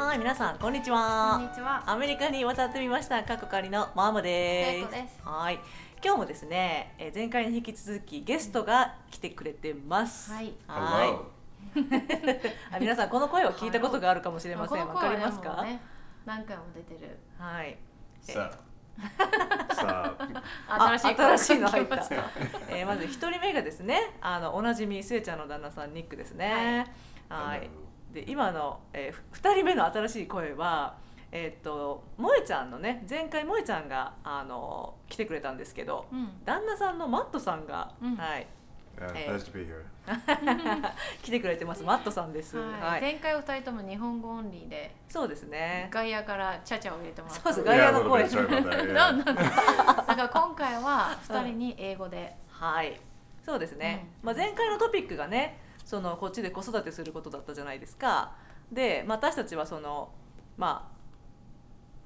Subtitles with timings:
[0.00, 1.54] はい、皆さんこんにちこんはに。
[1.54, 1.82] ちは。
[1.86, 3.22] アメリカに渡ってみました。
[3.22, 4.90] カッコカリのマームです。
[4.90, 5.60] ですはい。
[6.02, 10.32] 今日もですね、えー前回に引き続きゲストが来てくれてます。
[10.32, 11.06] はいは.
[11.76, 11.80] い。
[12.74, 14.88] あ皆さんこの声を聞いたことがあるかもしれません。
[14.88, 15.64] わかりますか？
[16.24, 17.18] 何回も出てる。
[17.38, 17.76] はい。
[18.22, 18.50] さ
[19.78, 20.16] あ
[20.66, 22.30] あ 新しい声新しいの入ったが来ました。
[22.68, 26.86] えーまず一人目がですね、あのおなじみスエちゃんの旦那さんニックですね。
[27.28, 27.60] はい。
[27.60, 27.89] hello.
[28.12, 30.96] で今の、えー、2人目の新しい声は、
[31.32, 36.28] えーっと萌えちゃんのね前回萌えちゃんがあの来てくれたんですけど、うん。
[36.44, 38.46] 旦那さんのマットさんが、うんはい、
[38.98, 39.30] yeah, Eh.
[39.32, 39.84] nice to be here.
[41.22, 42.58] 来てくれてますマットさんです。
[42.58, 43.02] は、はいい。
[43.02, 45.88] 前回お二人とも日本語オンリーでそうですね。
[45.90, 47.52] 外野からチャチャを入れてもらった。
[47.52, 48.90] そうです外野の声 Yeah.
[48.90, 52.36] んなんだだから今回は二人に英語で。
[52.48, 53.00] はい、
[53.42, 54.08] そうですね。
[54.22, 55.58] まあ前回のトピックがね、
[55.90, 58.36] そのこっちで子育てすることだったじゃないですか。
[58.70, 60.12] で、まあ、私たちはその
[60.56, 60.88] ま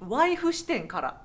[0.01, 1.21] あワイフ視点から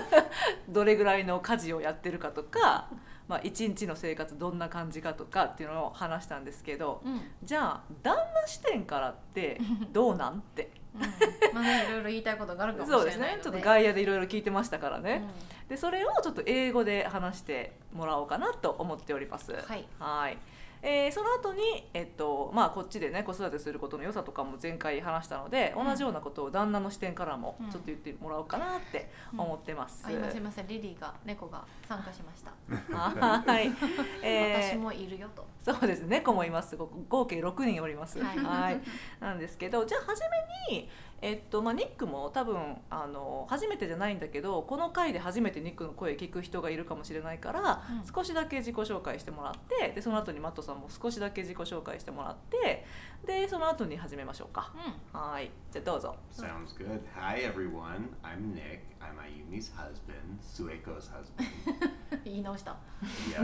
[0.68, 2.90] どれぐらいの家事をやってるかとか、
[3.26, 7.12] まあ一日の生活どんな感じかとかっていうのを話したんですけど、うん。
[7.14, 7.20] うん。
[7.42, 9.58] じゃあ旦那視点からって
[9.90, 10.72] どうなんって。
[11.54, 13.00] まあねいろいろ言いたいことがあるかもしれない。
[13.00, 13.38] そうですね。
[13.42, 15.24] ちょっと外野でいろいろ聞いてましたからね。
[15.66, 19.52] うでそれをちょっと英語で話してもらおうかなと思っております。
[19.54, 20.36] はいはい
[20.86, 25.86] えーその後にえっとまあこっちでね子育てすることの良さとかも前回話したので、うん。
[25.86, 27.70] 同じようなことを旦那の視点からもうん。
[27.70, 30.04] ちょっと言ってもらおうかなって思ってます。
[30.06, 32.52] あ今すみませんリリーが猫が参加しました。
[32.94, 33.72] はい、
[34.22, 35.46] えー私もいるよと。
[35.64, 36.76] そうです猫もいます。
[36.76, 38.38] ご合計6人おります、はい。
[38.38, 38.80] はい、
[39.20, 40.20] なんですけどじゃあ初
[40.68, 40.90] めに、
[41.22, 52.84] えっとまあ、ニックも多分あの初めてじゃないんだけどこの回で初めてニックの声聞く人がいるかもしれないから、うん少しだけ自己紹介してもらってでその後にマットさんも少しだけ自己紹介してもらって
[53.26, 54.72] でその後に始めましょうか
[55.12, 57.00] うはいじゃあどうぞ Sounds good.
[57.16, 58.08] Hi, everyone.
[58.22, 58.80] I'm Nick.
[59.00, 61.44] I'm Ayumi's husband, Sueko's husband.
[62.16, 62.24] ん。
[62.24, 62.76] 言い直した。
[63.32, 63.40] yeah.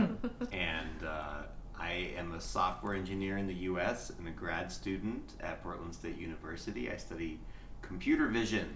[0.51, 4.13] And uh, I am a software engineer in the U.S.
[4.19, 6.89] and a grad student at Portland State University.
[6.91, 7.39] I study
[7.90, 8.66] computer vision.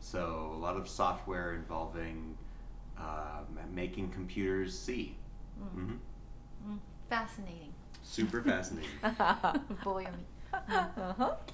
[0.00, 2.36] So, a lot of software involving
[2.96, 5.16] uh, ma- making computers see.
[5.74, 5.98] hmm
[6.66, 6.80] うん。
[7.10, 7.72] Fascinating.
[8.04, 8.88] Super fascinating.
[9.84, 10.24] 棒読み。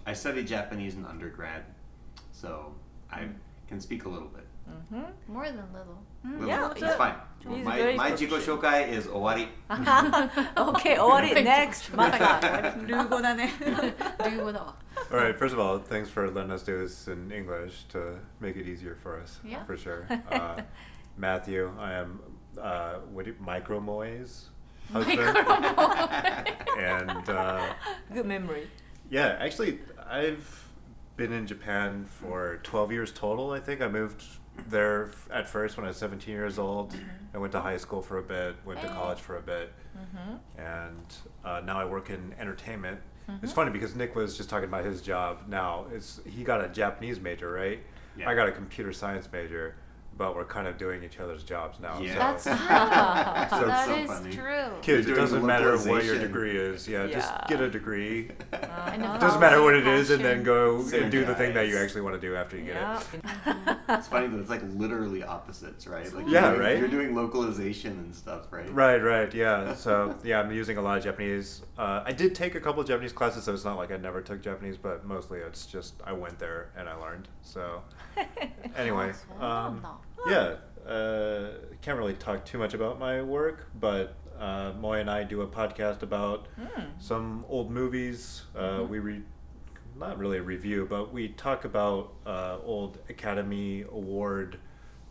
[0.04, 1.62] I studied Japanese in undergrad,
[2.32, 2.72] so
[3.10, 3.28] I
[3.68, 4.44] can speak a little bit.
[5.28, 5.98] More than little.
[6.24, 7.14] Little, Yeah, it's so- fine.
[7.46, 8.60] He's My, very my jigo proficient.
[8.62, 9.48] shokai is owari.
[10.56, 13.50] OK 終わり NEXT マットさんルー語だね。
[13.60, 14.74] ルー語だわ。
[15.11, 15.37] All right.
[15.37, 18.95] First of all, thanks for letting us do this in English to make it easier
[19.01, 19.39] for us.
[19.45, 19.63] Yeah.
[19.65, 20.07] For sure.
[20.31, 20.61] Uh,
[21.17, 22.19] Matthew, I am
[22.59, 24.47] uh, what do you, Micro Moy's
[24.93, 25.19] husband,
[26.77, 27.73] and uh,
[28.13, 28.67] Good memory
[29.09, 30.67] yeah, actually, I've
[31.17, 33.51] been in Japan for 12 years total.
[33.51, 34.23] I think I moved
[34.67, 36.93] there f- at first when I was 17 years old.
[37.33, 39.73] I went to high school for a bit, went to college for a bit,
[40.57, 41.05] and
[41.43, 42.99] uh, now I work in entertainment.
[43.29, 43.45] Mm-hmm.
[43.45, 45.43] It's funny because Nick was just talking about his job.
[45.47, 47.79] Now, it's he got a Japanese major, right?
[48.17, 48.29] Yeah.
[48.29, 49.75] I got a computer science major,
[50.19, 51.99] but we're kind of doing each other's jobs now.
[51.99, 52.19] Yeah.
[52.39, 52.49] So.
[52.49, 54.65] That's, so, that so is true.
[54.81, 56.87] Kids, it doesn't matter what your degree is.
[56.87, 57.13] Yeah, yeah.
[57.13, 58.29] just get a degree.
[58.51, 58.57] Uh,
[58.93, 59.99] it doesn't matter what it passion.
[59.99, 61.29] is, and then go Same and do guys.
[61.29, 63.03] the thing that you actually want to do after you yep.
[63.11, 63.77] get it.
[63.89, 66.11] it's funny that it's like literally opposites, right?
[66.13, 66.77] Like yeah, doing, right.
[66.77, 68.71] You're doing localization and stuff, right?
[68.73, 69.33] Right, right.
[69.33, 69.73] Yeah.
[69.75, 71.63] So yeah, I'm using a lot of Japanese.
[71.77, 74.21] Uh, I did take a couple of Japanese classes, so it's not like I never
[74.21, 77.27] took Japanese, but mostly it's just I went there and I learned.
[77.41, 77.81] So
[78.75, 79.13] anyway.
[79.39, 79.85] Um,
[80.27, 80.55] yeah,
[80.91, 81.49] uh,
[81.81, 85.47] can't really talk too much about my work, but uh, Moe and I do a
[85.47, 86.47] podcast about
[86.99, 88.43] some old movies.
[88.55, 89.23] Uh, We re-
[89.97, 94.57] not really a review, but we talk about uh, old Academy Award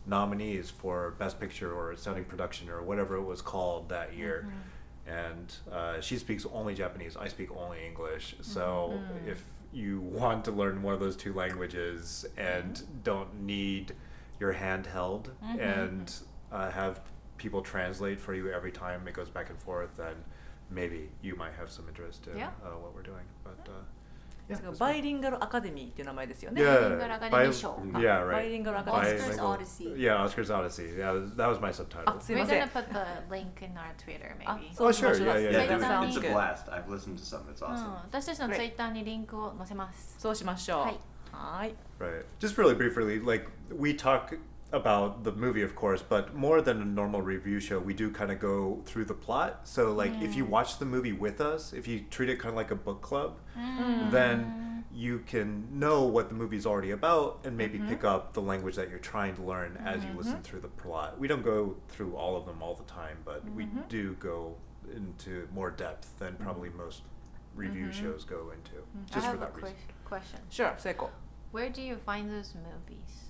[0.07, 4.51] nominees for Best Picture or Outstanding Production or whatever it was called that year.
[5.05, 7.15] And uh, she speaks only Japanese.
[7.17, 8.35] I speak only English.
[8.41, 13.93] So if you want to learn one of those two languages and don't need
[14.40, 16.10] your hand held and
[16.52, 17.00] uh, have
[17.38, 20.14] people translate for you every time it goes back and forth, then
[20.70, 22.48] maybe you might have some interest in Yeah.
[22.64, 23.24] uh, what we're doing.
[23.44, 23.72] But uh,
[24.48, 24.98] yeah, そう that's バ fine.
[24.98, 26.60] イリンガルアカデミーっていう名前ですよね。
[26.62, 28.62] Yeah, バイリンガルアカデミー賞 bi- yeah, right.
[28.62, 28.92] Bilingual Academy.
[28.92, 29.94] Oscars Bilingual- Odyssey.
[29.96, 30.96] Yeah, Oscars Odyssey.
[30.98, 32.16] Yeah, that was my subtitle.
[32.16, 34.74] あ、すい We're ません gonna。put the link in our Twitter あ maybe.
[34.74, 35.40] そうしましょう Oh, sure.
[35.40, 36.32] Yeah, yeah, Yeah, That dude, sounds it's a good.
[36.34, 36.68] blast.
[36.70, 37.40] I've listened to some.
[37.52, 37.94] It's うん awesome.
[38.04, 38.56] 私たちの Great.
[38.56, 40.16] ツイッターにリンクを載せます。
[40.18, 40.80] そうしましょう。
[40.82, 40.98] はい
[41.39, 41.75] はい。
[41.99, 42.25] Right.
[42.39, 44.33] Just really briefly, like we talk
[44.71, 48.31] about the movie, of course, but more than a normal review show, we do kind
[48.31, 49.61] of go through the plot.
[49.63, 52.55] So, like, if you watch the movie with us, if you treat it kind of
[52.55, 53.37] like a book club,
[54.11, 57.89] then you can know what the movie's already about and maybe Mm-hmm.
[57.89, 61.19] pick up the language that you're trying to learn as you listen through the plot.
[61.19, 63.87] We don't go through all of them all the time, but we Mm-hmm.
[63.87, 64.55] do go
[64.95, 67.01] into more depth than probably most
[67.55, 68.03] review Mm-hmm.
[68.03, 69.73] shows go into, I just for have a that reason.
[69.75, 70.39] que- question.
[70.49, 71.09] Sure, Sueko.
[71.51, 73.23] Where do you find those movies?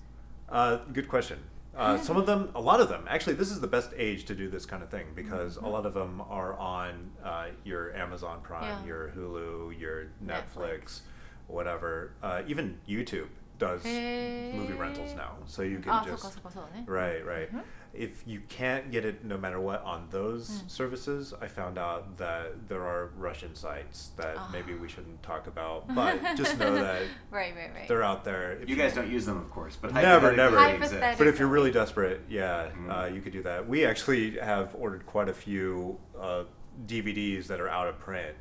[0.48, 1.38] Uh, good question.
[1.76, 4.34] Uh, some of them, a lot of them, actually, this is the best age to
[4.34, 5.14] do this kind of thing mm-hmm.
[5.14, 5.66] because mm-hmm.
[5.66, 8.86] a lot of them are on uh, your Amazon Prime, yeah.
[8.86, 11.00] your Hulu, your Netflix, Netflix.
[11.46, 12.12] whatever.
[12.22, 13.28] Uh, even YouTube
[13.58, 14.52] does hey.
[14.54, 17.48] movie rentals now, so you can ah, just so, so, so, right, right.
[17.48, 17.60] Mm-hmm.
[17.92, 20.70] If you can't get it no matter what on those Mm.
[20.70, 24.48] services, I found out that there are Russian sites that Ah.
[24.52, 27.88] maybe we shouldn't talk about, but just know that Right, right, right.
[27.88, 28.52] they're out there.
[28.52, 30.56] If You guys don't use them, of course, but Never, never.
[30.68, 31.18] exist.
[31.18, 32.90] But if you're really desperate, yeah, Mhm.
[32.90, 33.68] uh, you could do that.
[33.68, 36.44] We actually have ordered quite a few uh,
[36.86, 38.36] DVDs that are out of print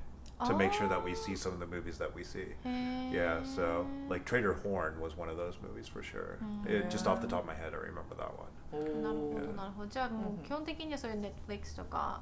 [0.45, 2.45] to make sure that we see some of the movies that we see.
[2.63, 6.37] Yeah, so like Trader Horn was one of those movies for sure.
[6.65, 8.47] It, just off the top of my head, I remember that one.
[8.71, 9.87] なるほどうんなるほど。
[9.89, 12.21] じゃあもう基本的にはそういう Netflix とか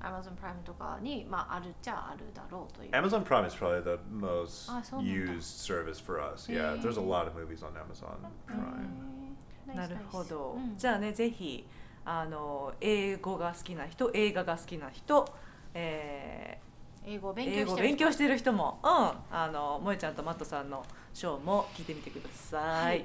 [0.00, 2.90] Amazon プライムとかに、まあ、あるっちゃあるだろうという。
[2.92, 6.48] Amazon Prime is probably the most Ah, used service for us.
[6.48, 9.74] Yeah, there's a lot of movies on Amazon へ Prime.
[9.74, 11.66] ーなるほど、じゃあねぜひ
[12.04, 15.28] あの英語が好きな人映画が好きな人、
[15.74, 16.68] えー
[17.10, 18.90] 英語勉強してる人も、うん、
[19.34, 22.84] あの萌ちゃんとマットさんのショーも聞いてみてください。
[22.84, 23.04] はい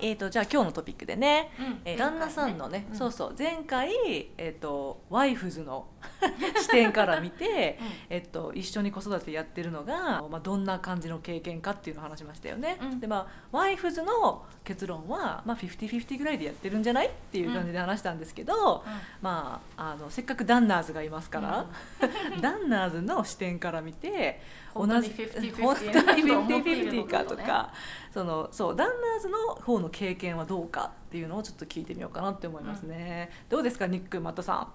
[0.00, 1.80] えー、とじゃあ今日のトピックでね、うん。
[1.84, 2.96] えー旦那さんのね、うん。
[2.96, 3.34] そうそう。
[3.36, 3.90] 前回、
[4.36, 5.86] えー、とワイフズの
[6.60, 7.78] 視点から見て、
[8.10, 12.78] えっと、一緒に子育てやってるのが、まあ、どんな感じの経験かっていうのを話しましたよね。
[12.80, 13.00] うん。
[13.00, 18.84] でまあワイフズの結論は、まあ、50-50ぐらいでやってるんじゃないっていう感じで話したんですけど、
[19.22, 21.66] まあ、あのせっかくダンナーズがいますから、
[22.42, 24.42] ダンナーズの視点から見て
[24.74, 27.72] 本当に50-50本当にと思っている50-50かとか
[28.12, 33.30] そのそうダンナーズの方の経験はどうかっていうのをちょっと聞いてみようかなって思いますね。
[33.48, 34.68] どうですかニックマットさん。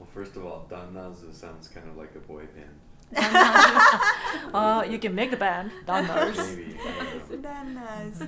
[0.00, 2.80] Well, first of all, Dannazu sounds kind of like a boy band.
[4.52, 5.70] Uh, you can make a band.
[5.86, 5.86] Maybe.
[5.86, 6.42] I don't know.
[7.42, 8.18] Bananas.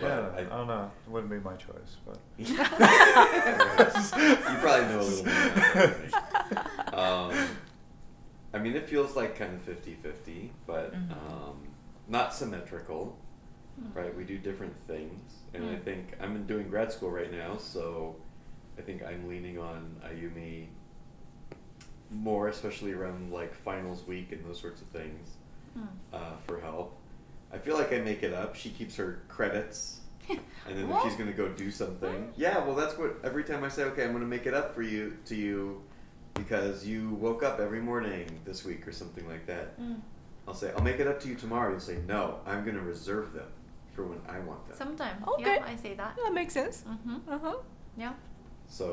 [0.00, 0.90] Yeah, I I- don't know.
[1.06, 2.86] It wouldn't be my choice, but you probably
[4.88, 5.32] know a little me.
[6.92, 7.32] Um,
[8.52, 11.10] I mean, it feels like kind of 50 50, but Mhm.
[11.12, 11.56] um,
[12.08, 13.16] not symmetrical,
[13.94, 14.14] right?
[14.16, 15.82] We do different things, and I hmm.
[15.82, 18.16] think I'm doing grad school right now, so
[18.78, 20.66] I think I'm leaning on Ayumi
[22.10, 25.30] more, especially around like finals week and those sorts of things
[25.74, 25.84] hmm.
[26.12, 26.96] uh, for help.
[27.52, 28.56] I feel like I make it up.
[28.56, 30.00] She keeps her credits.
[30.66, 31.04] And then What?
[31.04, 32.32] she's gonna go do something.
[32.38, 34.80] Yeah, well, that's what every time I say, okay, I'm gonna make it up for
[34.80, 35.82] you to you,
[36.32, 39.74] because you woke up every morning this week or something like that.
[39.76, 39.94] Hmm.
[40.46, 41.70] I'll say, I'll make it up to you tomorrow.
[41.70, 43.46] You'll say, no, I'm going to reserve them
[43.94, 44.76] for when I want them.
[44.76, 45.56] Sometimes Okay.
[45.56, 46.84] yeah I say that That makes sense.
[46.86, 47.56] うん Uh-huh.
[47.96, 48.12] Yeah
[48.68, 48.86] So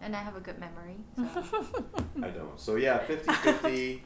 [0.00, 1.22] and I have a good memory so
[2.26, 2.58] I don't.
[2.66, 4.00] So yeah, 50-50,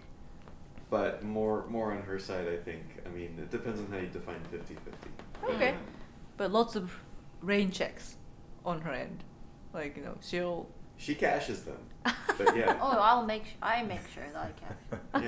[0.90, 2.82] but more more on her side, I think.
[3.06, 4.76] I mean, it depends on how you define 50-50.
[5.40, 5.72] But- Okay.
[6.38, 6.84] But lots of
[7.42, 8.16] rain checks
[8.64, 9.18] on her end.
[9.78, 10.58] Like, you know, she'll
[10.96, 11.80] She cashes them,
[12.38, 12.76] but yeah.
[12.84, 14.74] Oh I'll make su- I make sure that I can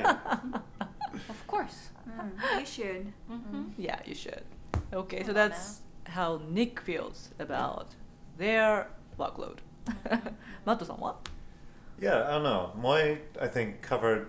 [0.01, 0.17] Yeah.
[1.35, 3.05] Of course Mm, you should.
[3.31, 3.63] Mhm.
[3.89, 4.45] Yeah, you should.
[4.93, 7.95] Okay, so oh, that's how Nick feels about
[8.37, 9.59] their workload.
[10.67, 11.29] Matt what?
[11.99, 12.73] Yeah, I don't know.
[12.77, 14.29] Moe, I think, covered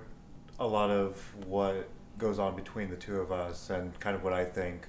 [0.60, 4.32] a lot of what goes on between the two of us and kind of what
[4.32, 4.88] I think.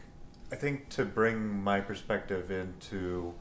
[0.53, 3.35] I think to bring my perspective into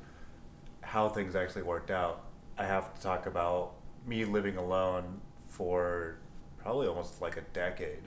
[0.81, 2.23] how things actually worked out,
[2.57, 3.73] I have to talk about
[4.07, 6.17] me living alone for
[6.57, 8.03] probably almost like a decade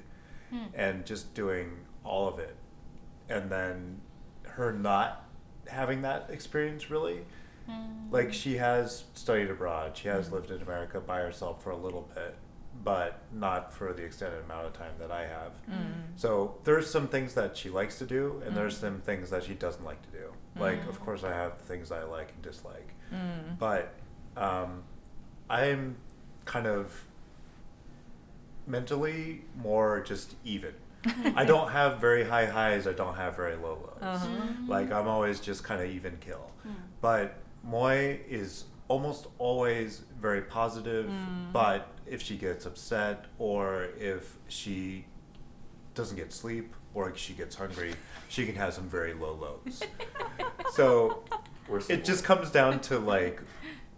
[0.51, 0.65] hmm.
[0.75, 1.71] and just doing
[2.03, 2.57] all of it.
[3.29, 4.01] And then
[4.57, 5.25] her not
[5.69, 7.21] having that experience really.
[7.69, 8.13] Mm.
[8.13, 9.97] like she has studied abroad.
[9.97, 10.35] She has hmm.
[10.35, 12.37] lived in america by herself for a little bit
[12.85, 15.53] but not for the extended amount of time that i have.
[15.69, 16.15] Hmm.
[16.15, 18.87] So there's some things that she likes to do and there's hmm.
[18.87, 20.33] some things that she doesn't like to do.
[20.59, 22.91] Like of course i have things i like and dislike.
[23.59, 23.95] But
[24.37, 24.85] um,
[25.51, 25.97] i'm
[26.45, 27.05] kind of
[28.67, 30.75] mentally more just even
[31.37, 34.27] i don't have very high highs i don't have very low lows Uh-huh.
[34.69, 36.75] like i'm always just kind of even kill Mm.
[37.01, 41.11] but Moe is almost always very positive,
[41.53, 45.05] but if she gets upset or if she
[45.95, 47.95] doesn't get sleep or if she gets hungry,
[48.29, 49.83] she can have some very low lows.
[50.75, 51.23] so
[51.89, 53.43] it just comes down to like,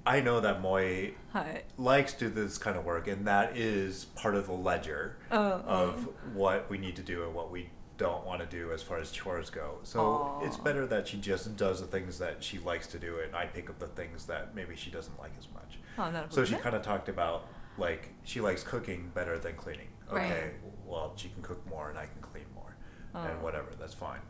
[0.09, 1.65] I know that Moe Hi.
[1.77, 5.63] likes to do this kind of work, and that is part of the ledger oh,
[5.67, 8.99] of what we need to do and what we don't want to do as far
[8.99, 9.81] as chores go.
[9.83, 10.47] So Aww.
[10.47, 13.47] it's better that she just does the things that she likes to do, and I
[13.47, 15.79] pick up the things that maybe she doesn't like as much.
[15.99, 17.47] Oh, so she kind of talked about
[17.77, 19.89] like she likes cooking better than cleaning.
[20.11, 20.55] Okay, right.
[20.87, 22.77] well she can cook more, and I can clean more,
[23.15, 23.25] oh.
[23.25, 23.69] and whatever.
[23.79, 24.21] That's fine.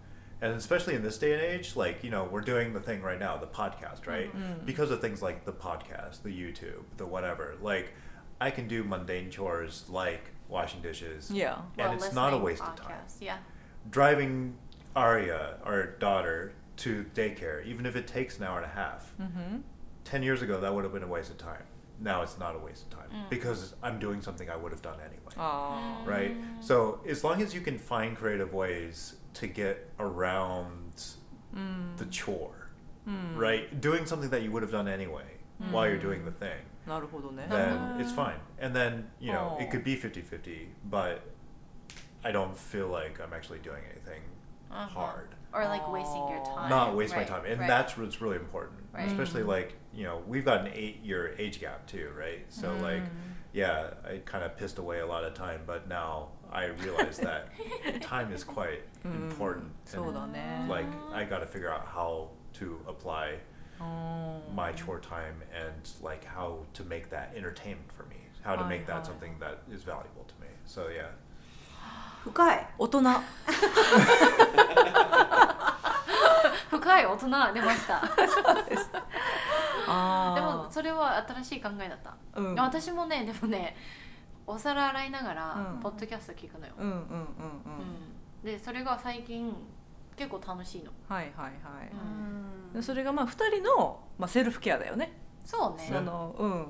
[0.40, 3.18] And especially in this day and age, like you know, we're doing the thing right
[3.18, 4.34] now, the podcast, right?
[4.34, 4.64] Mm.
[4.64, 7.56] Because of things like the podcast, the YouTube, the whatever.
[7.60, 7.92] Like,
[8.40, 11.30] I can do mundane chores like washing dishes.
[11.30, 11.54] Yeah.
[11.76, 12.96] and Well, it's not a listening waste of time.
[13.20, 13.38] Yeah.
[13.90, 14.54] Driving
[14.94, 19.64] Aria, our daughter, to daycare, even if it takes an hour and a half, うん、
[20.04, 21.64] 10 years ago that would have been a waste of time
[22.01, 23.29] now it's not a waste of time Mm.
[23.29, 27.53] because i'm doing something i would have done anyway ああ、 right so as long as
[27.53, 31.17] you can find creative ways to get around
[31.55, 32.49] うん、 the chore
[33.05, 35.23] うん、 right doing something that you would have done anyway
[35.71, 36.55] while you're doing the thing
[36.87, 39.61] なるほどね then it's fine and then you know Oh.
[39.63, 41.21] it could be 50-50 but
[42.23, 44.21] i don't feel like i'm actually doing anything
[44.71, 44.87] Uh-huh.
[44.89, 46.55] hard Or like wasting your Oh.
[46.55, 46.69] time.
[46.69, 47.67] not waste Right, my time and right.
[47.67, 49.07] that's what's really important Right.
[49.07, 49.47] especially Mm.
[49.47, 53.09] like you know we've got an eight year age gap too right so like Mm.
[53.53, 57.47] yeah i kind of pissed away a lot of time but now i realize that
[58.01, 59.29] time is quite Mm.
[59.31, 63.39] important そうだね like i got to figure out how to apply
[63.79, 65.73] うん my chore time and
[66.03, 69.03] like how to make that entertainment for me how to make Hi, that hi.
[69.11, 71.09] something that is valuable to me so yeah
[72.23, 73.23] 深い大人
[76.68, 78.02] 深い大人出ました。
[79.88, 82.14] あでもそれは新しい考えだった。
[82.36, 82.54] うん。
[82.54, 83.76] 私もねでもね
[84.46, 85.80] お皿洗いながらうん。
[85.80, 86.72] ポッドキャスト聞くのよ。
[86.78, 88.44] うんうんうんうん、うん。
[88.44, 89.54] でそれが最近
[90.16, 90.90] 結構楽しいの。
[91.08, 91.52] はいはいはい、
[91.92, 92.72] うん。
[92.74, 95.12] でそれがまあ2人の、まあ、セルフケアだよね。
[95.44, 95.88] そうね。
[95.90, 96.66] その、うん、うん。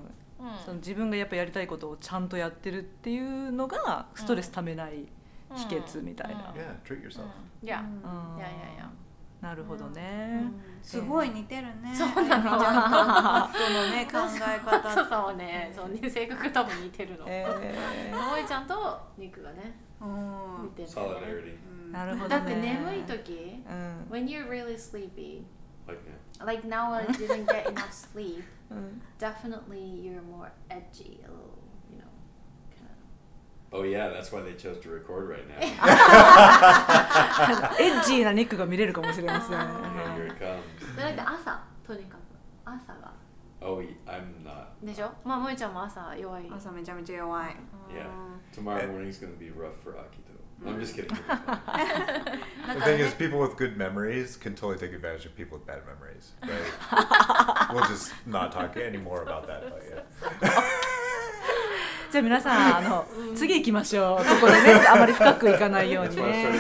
[0.65, 5.09] その自分がやっぱやりたいことをちゃんとやってるっていうのがストレスためない
[5.55, 6.61] 秘訣みたいな、うん。
[6.61, 7.25] Yeah treat yourself.
[7.63, 8.91] いやうんいやいやいや。
[9.41, 10.43] なるほどね、
[10.83, 17.25] すごい似てるねそうなのちゃんのね考え方そうそうね、そうね性格多分似てるの。
[17.29, 17.47] え
[18.13, 21.59] もえちゃんと肉がねうん似てる
[21.93, 25.43] なるほどねだって眠い時、うん when you're really sleepy,
[25.87, 26.03] Like
[26.41, 26.45] now.
[26.45, 31.58] like now I didn't get enough sleep, うん、definitely you're more edgy, a little,
[33.72, 35.58] Oh yeah, that's why they chose to record right now.
[37.80, 40.60] エッジーなニックが見れるかもしれません、 yeah, here it comes.
[40.60, 40.96] of.
[40.96, 42.20] でなんか朝とにかく
[42.66, 43.12] 朝が
[43.62, 44.68] Oh, I'm not.
[44.86, 45.12] でしょ？
[45.24, 46.44] まあもえちゃんも朝弱い。
[46.56, 47.56] 朝めちゃめちゃ弱い
[47.90, 48.06] Yeah.
[48.08, 50.34] う Tomorrow morning's gonna be rough for Akito.
[50.66, 51.12] I'm just kidding.
[51.12, 52.24] It'll be fine.
[52.68, 55.36] だ The から thing ね is, people with good memories can totally take advantage of
[55.36, 57.74] people with bad memories, right?
[57.74, 59.64] we'll just not talk anymore about that.
[59.70, 60.04] But yeah.
[62.11, 66.49] じゃあ皆さんあの、次行きましょうここでね あまり深くいかないようにね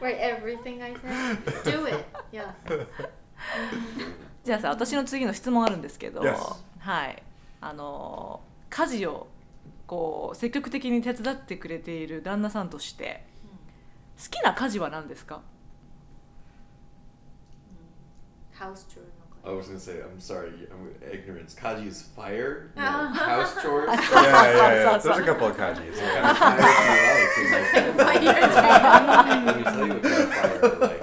[0.00, 1.38] write everything I said.
[1.64, 2.04] Do it.
[2.32, 2.54] Yeah.
[4.44, 6.36] じゃあさ私の次の質問あるんですけど、Yes.
[6.80, 7.22] はい
[7.60, 8.40] あの
[8.70, 9.28] 家事を
[9.86, 13.26] こう積極的に手伝ってくれている旦那さんとして
[14.22, 15.42] 好きな家事は何ですか
[18.54, 21.54] ？House chore の I was gonna say, I'm sorry, I'm ignorance.
[21.54, 23.88] Kaji's fire, you house chores.
[23.92, 24.98] yeah, yeah, yeah.
[24.98, 25.96] There's a couple of Kajis.
[25.96, 26.32] Yeah.
[29.46, 31.00] Let me tell you what kind of fire I like.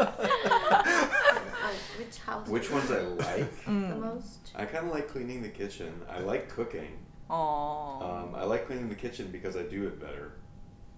[1.98, 2.48] Which house?
[2.48, 3.90] Which ones I like mm.
[3.90, 4.52] the most?
[4.56, 6.00] I kind of like cleaning the kitchen.
[6.10, 7.00] I like cooking.
[7.30, 8.04] Aww.
[8.04, 10.34] Um, I like cleaning the kitchen because I do it better.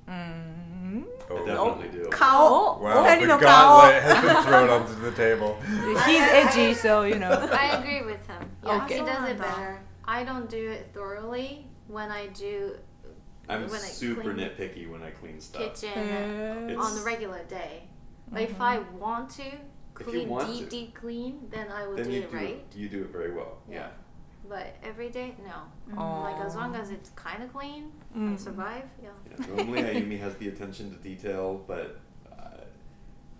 [0.09, 1.01] Mm-hmm.
[1.29, 2.09] Oh, I definitely do.
[2.09, 2.37] Cow.
[2.41, 2.79] Oh.
[2.81, 5.59] Wow, the gauntlet has been thrown onto the table.
[6.05, 7.29] He's edgy, so you know.
[7.29, 8.49] I agree with him.
[8.65, 8.99] Yeah, okay.
[8.99, 9.79] he does it better.
[10.05, 11.67] I don't do it thoroughly.
[11.87, 12.77] When I do,
[13.47, 15.61] I'm when super nitpicky when I clean stuff.
[15.61, 15.91] Kitchen
[16.69, 16.77] yes.
[16.77, 17.83] on the regular day.
[18.31, 18.51] But mm-hmm.
[18.51, 19.43] if I want to
[19.93, 22.63] clean, deep, deep clean, then I will then do it do right.
[22.75, 23.57] You do it very well.
[23.69, 23.75] yeah.
[23.75, 23.87] yeah.
[24.48, 25.66] But every day, no.
[25.96, 28.84] あー Like as long as it's kind of clean, うん I survive.
[29.02, 29.10] Yeah.
[29.30, 29.56] yeah.
[29.56, 32.64] Normally Ayumi has the attention to detail, but uh,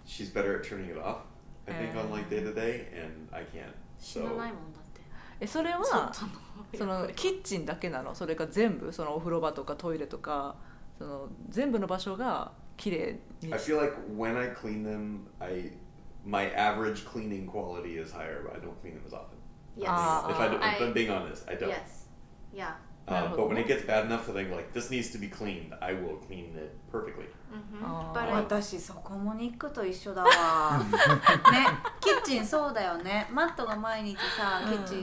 [0.07, 1.19] she's better at turning it off.
[1.66, 3.73] I think on like day to day, and I can't.
[3.99, 5.00] 死な So ないもんだって。
[5.40, 6.33] えそれは外の
[6.75, 10.57] そのキッチンだけなのそれか全部そのお風呂場とかトイレとか
[10.99, 15.73] その全部の場所が綺麗に I feel like when I clean them, I
[16.25, 19.37] my average cleaning quality is higher, but I don't clean them as often.
[19.79, 19.89] Yes.
[19.89, 20.29] Ah.
[20.29, 21.69] If, I, if I- I'm being honest, I don't.
[21.69, 22.05] Yes.
[22.53, 22.75] Yeah.
[23.07, 25.74] Uh, but when it gets bad enough that I'm like, this needs to be cleaned,
[25.81, 27.25] I will clean it perfectly.
[27.50, 28.12] hmm Ah.
[28.13, 30.77] But I, 私そこもニックと一緒だわ
[31.51, 31.65] ね
[32.00, 34.95] キッチンそうだよねマットが毎日さうんキッチ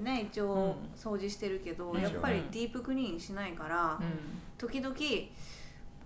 [0.00, 4.18] ンね一応掃除してるけど、うんやっぱりディープクリーンしないから、うん
[4.58, 4.94] 時々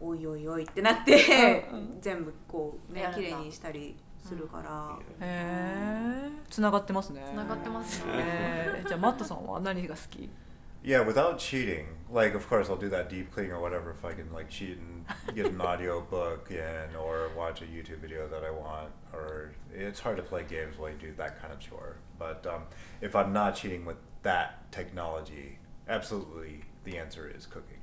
[0.01, 10.30] おいおいおいってなって、うんうん全部こうね綺麗にしたりするから、へえつながってますねつながってますねへーじゃあマットさんは何が好き
[10.84, 14.14] Yeah, without cheating, like of course I'll do that deep cleaning or whatever if I
[14.14, 18.44] can like cheat and get an audio book in or watch a YouTube video that
[18.44, 18.90] I want.
[19.14, 21.98] Or it's hard to play games while you do that kind of chore.
[22.18, 22.64] But um,
[23.00, 27.78] if I'm not cheating with that technology, absolutely the answer is cooking.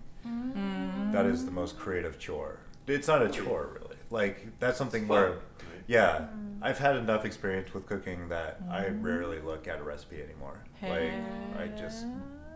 [1.12, 2.59] That is the most creative chore.
[2.88, 3.97] It's not a chore really.
[4.11, 5.38] Like that's something Fun, where,
[5.88, 5.96] right?
[5.96, 6.25] yeah,
[6.62, 10.60] I've had enough experience with cooking that I rarely look at a recipe anymore.
[10.82, 11.13] Like
[11.60, 12.06] I just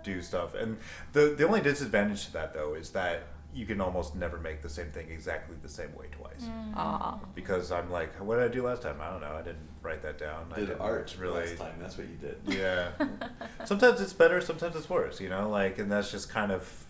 [0.04, 0.56] do stuff.
[0.56, 0.78] And
[1.14, 4.70] the the only disadvantage to that though is that you can almost never make the
[4.70, 6.48] same thing exactly the same way twice.
[6.76, 7.20] Ah.
[7.34, 8.98] Because I'm like, what did I do last time?
[9.02, 9.34] I don't know.
[9.34, 10.52] I didn't write that down.
[10.52, 11.74] I Did didn't art really last time.
[11.80, 12.38] That's what you did.
[12.46, 12.92] yeah.
[13.66, 16.86] sometimes it's better, sometimes it's worse, you know, like and that's just kind of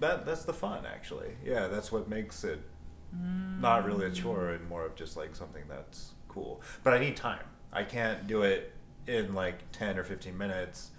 [0.00, 1.36] that that's the fun actually.
[1.44, 2.60] Yeah, that's what makes it
[3.59, 6.61] not really a chore and more of just like something that's cool.
[6.83, 7.43] But I need time.
[7.71, 8.73] I can't do it
[9.07, 10.91] in like 10 or 15 minutes.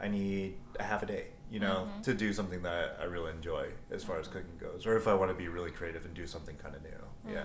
[0.00, 3.66] I need a half a day, you know, to do something that I really enjoy
[3.90, 4.86] as far as cooking goes.
[4.86, 7.32] Or if I want to be really creative and do something kind of new.
[7.32, 7.44] Yeah.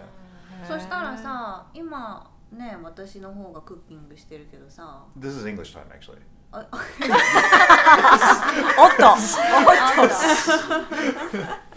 [0.68, 6.20] そしたらさ今ね私の方がクッキングしてるけどさ This is English time actually.
[6.52, 6.60] あ
[8.78, 9.04] おっと
[11.67, 11.67] Fight!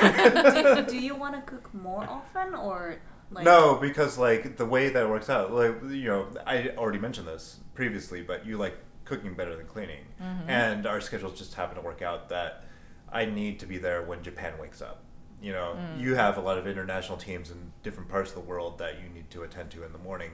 [0.00, 2.96] do, do you want to cook more often or
[3.30, 7.28] like no, because like the way that works out, like you know, I already mentioned
[7.28, 10.50] this previously, but you like cooking better than cleaning, mm-hmm.
[10.50, 12.64] and our schedules just happen to work out that
[13.12, 15.04] I need to be there when Japan wakes up.
[15.40, 16.00] You know, mm.
[16.00, 19.08] you have a lot of international teams in different parts of the world that you
[19.08, 20.32] need to attend to in the morning,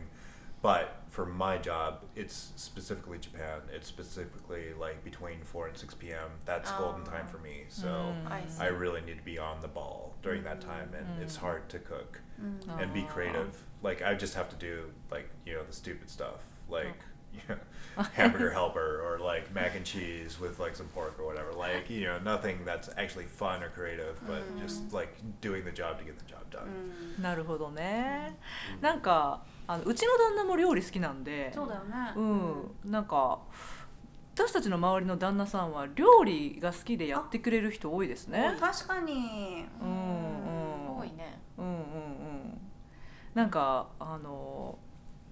[0.61, 3.61] but for my job, it's specifically Japan.
[3.73, 6.29] It's specifically like between four and six p.m.
[6.45, 7.65] That's golden time for me.
[7.67, 8.13] So.
[8.29, 8.61] I see.
[8.61, 11.79] I really need to be on the ball during that time, and it's hard to
[11.79, 12.21] cook
[12.79, 13.63] and be creative.
[13.83, 16.95] Like I just have to do like you know the stupid stuff, like
[17.33, 21.51] you know, hamburger helper or like mac and cheese with like some pork or whatever.
[21.53, 25.97] Like you know nothing that's actually fun or creative, but just like doing the job
[25.99, 26.93] to get the job done.
[27.19, 28.37] なるほどね
[28.81, 32.12] なんか あのうちの旦那も料理好きなんでそうだよね。
[32.16, 32.90] うん。
[32.90, 33.40] なんか
[34.34, 38.56] 私たちの周りの旦那さんは料理が好きでやってくれる人多いですね。
[38.60, 39.66] 確かに。
[39.80, 39.92] うんう
[40.94, 40.98] ん。
[40.98, 41.40] 多いね。
[41.56, 42.60] うんうんうん。
[43.34, 44.78] なんかあの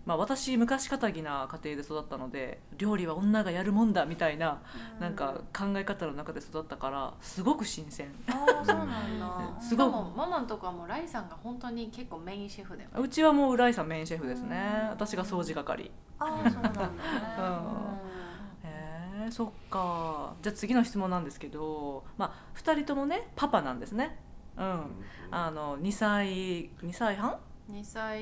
[0.06, 4.60] まあ私昔かたぎな家庭で育ったので料理は女がやるもんだみたいな
[5.00, 8.08] なんか考え方の中で育ったからすごく新鮮。
[8.28, 9.56] ああそうなんだ。
[9.60, 13.00] すごくしかもママのとこはもうライさんが本当に結構メインシェフだよね。
[13.00, 14.88] うちはもう浦井さんメインシェフですね。
[14.90, 15.90] 私が掃除係。
[16.18, 16.88] ああそうなんだね。
[18.64, 20.34] へえそっか。
[20.42, 24.18] じゃあ次の質問なんですけど、まあ、2人ともねパパなんですね。
[24.56, 25.04] うん。
[25.30, 27.38] あの2歳2歳半？
[27.70, 28.20] 2歳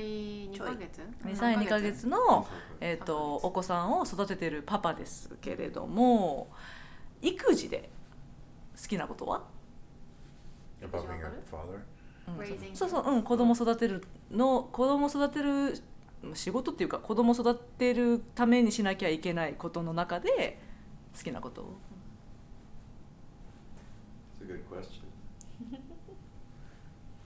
[0.49, 2.07] 2ヶ月？2歳2ヶ月？
[2.07, 2.47] の、
[2.79, 6.47] えー、とお子さんを育ててるパパですけれども
[7.21, 7.89] 育児で
[8.81, 9.43] 好きなことは？
[10.81, 15.77] うんそうそう、うん、子供育てるの子供育てる
[16.33, 20.57] 仕事っていうか子供育てるためにしなきゃいけないことの中で
[21.17, 21.73] 好きなことを
[24.41, 25.03] ？It's a good question.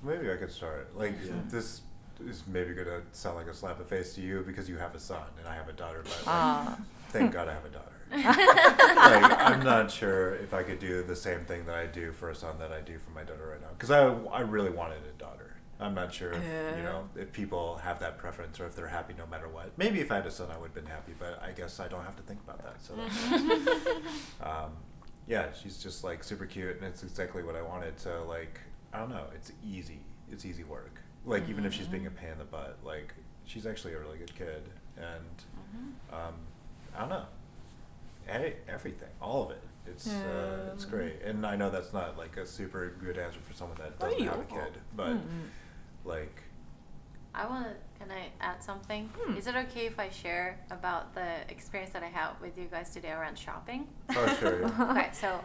[0.04, 0.88] Maybe I could start.
[0.98, 1.34] Like Yeah.
[1.50, 1.84] this
[2.26, 4.96] is maybe gonna sound like a slap in the face to you because you have
[4.96, 6.78] a son and I have a daughter, but like, あ
[7.10, 7.92] thank God I have a daughter.
[8.12, 12.30] like I'm not sure if I could do the same thing that I do for
[12.30, 15.00] a son that I do for my daughter right now because I I really wanted
[15.04, 15.56] a daughter.
[15.80, 16.44] I'm not sure if
[16.78, 19.78] you know if people have that preference or if they're happy no matter what.
[19.78, 21.88] Maybe if I had a son, I would have been happy, but I guess I
[21.88, 22.78] don't have to think about that.
[22.82, 22.94] So,
[24.50, 24.72] um,
[25.28, 28.00] yeah, she's just like super cute, and it's exactly what I wanted.
[28.00, 28.60] So, like,
[28.94, 30.00] I don't know, it's easy.
[30.32, 31.52] It's easy work like mm-hmm.
[31.52, 33.14] even if she's being a pain in the butt, like
[33.46, 34.64] she's actually a really good kid,
[34.98, 35.38] and
[35.76, 36.16] mm-hmm.
[36.16, 36.34] um,
[36.96, 37.26] I don't know,
[38.68, 39.62] everything, all of it.
[39.86, 43.40] It's um, uh, it's great, and I know that's not like a super good answer
[43.42, 46.06] for someone that doesn't have a kid, but mm-hmm.
[46.06, 46.42] like.
[47.36, 47.74] I want to.
[48.00, 49.10] Can I add something?
[49.18, 49.38] Hmm.
[49.38, 52.92] Is it okay if I share about the experience that I had with you guys
[52.92, 53.88] today around shopping?
[54.10, 54.62] Oh, sure.
[54.62, 54.92] Yeah.
[54.92, 55.40] okay, so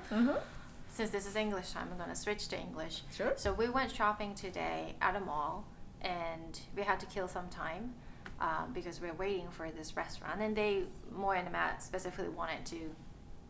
[0.92, 3.02] since this is English time, I'm going to switch to English.
[3.16, 3.32] Sure.
[3.36, 5.64] So we went shopping today at a mall,
[6.02, 7.94] and we had to kill some time
[8.40, 10.40] um, because we are waiting for this restaurant.
[10.40, 10.82] And they,
[11.14, 12.94] more and Matt, specifically wanted to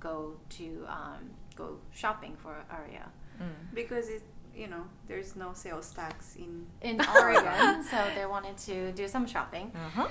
[0.01, 3.09] go to um, go shopping for Aria
[3.41, 3.75] mm.
[3.75, 4.23] because it
[4.55, 9.27] you know there's no sales tax in in Oregon, so they wanted to do some
[9.27, 9.73] shopping.
[9.75, 10.09] Uh-huh.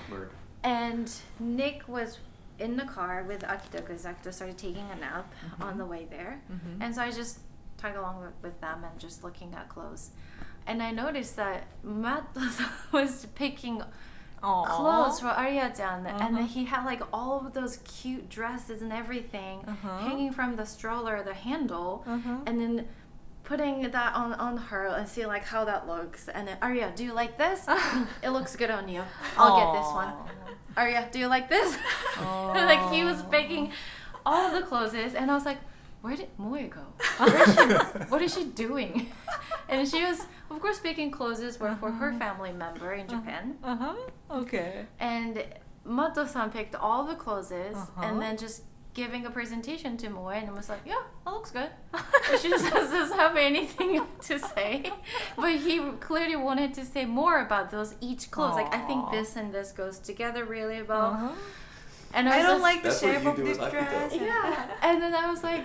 [0.63, 2.19] And Nick was
[2.59, 5.63] in the car with Akito because Akito started taking a nap mm-hmm.
[5.63, 6.81] on the way there, mm-hmm.
[6.81, 7.39] and so I just
[7.77, 10.11] tag along with, with them and just looking at clothes.
[10.67, 12.25] And I noticed that Matt
[12.91, 13.83] was picking
[14.43, 14.63] Aw.
[14.65, 16.29] clothes for Arya-chan, and Uh-huh.
[16.35, 19.97] then he had like all of those cute dresses and everything Uh-huh.
[19.99, 22.37] hanging from the stroller, the handle, Uh-huh.
[22.47, 22.87] and then
[23.43, 26.27] putting that on on her and see like how that looks.
[26.29, 27.65] And then Arya, do you like this?
[28.23, 29.03] it looks good on you.
[29.37, 30.13] I'll get this one.
[30.77, 31.77] Arya, do you like this?
[32.71, 33.71] like he was picking
[34.25, 35.57] all of the clothes, and I was like,
[36.01, 36.81] where did Moe go?
[37.17, 37.61] Where is she,
[38.11, 39.11] what is she doing?
[39.69, 43.55] and she was, of course, picking clothes were for her family member in Japan.
[43.63, 43.95] Uh huh.
[44.41, 44.85] Okay.
[44.99, 45.43] And
[45.85, 48.01] Mato-san picked all the clothes Uh-huh.
[48.05, 51.69] and then just giving a presentation to Moe and was like, yeah, that looks good.
[52.41, 54.91] She just doesn't have anything to say.
[55.37, 58.55] But he clearly wanted to say more about those each clothes.
[58.55, 61.11] Like, I think this and this goes together really well.
[61.15, 61.31] Uh-huh.
[62.13, 64.13] And I was don't just- like the shape of this dress.
[64.13, 64.67] yeah.
[64.87, 65.63] And then I was like,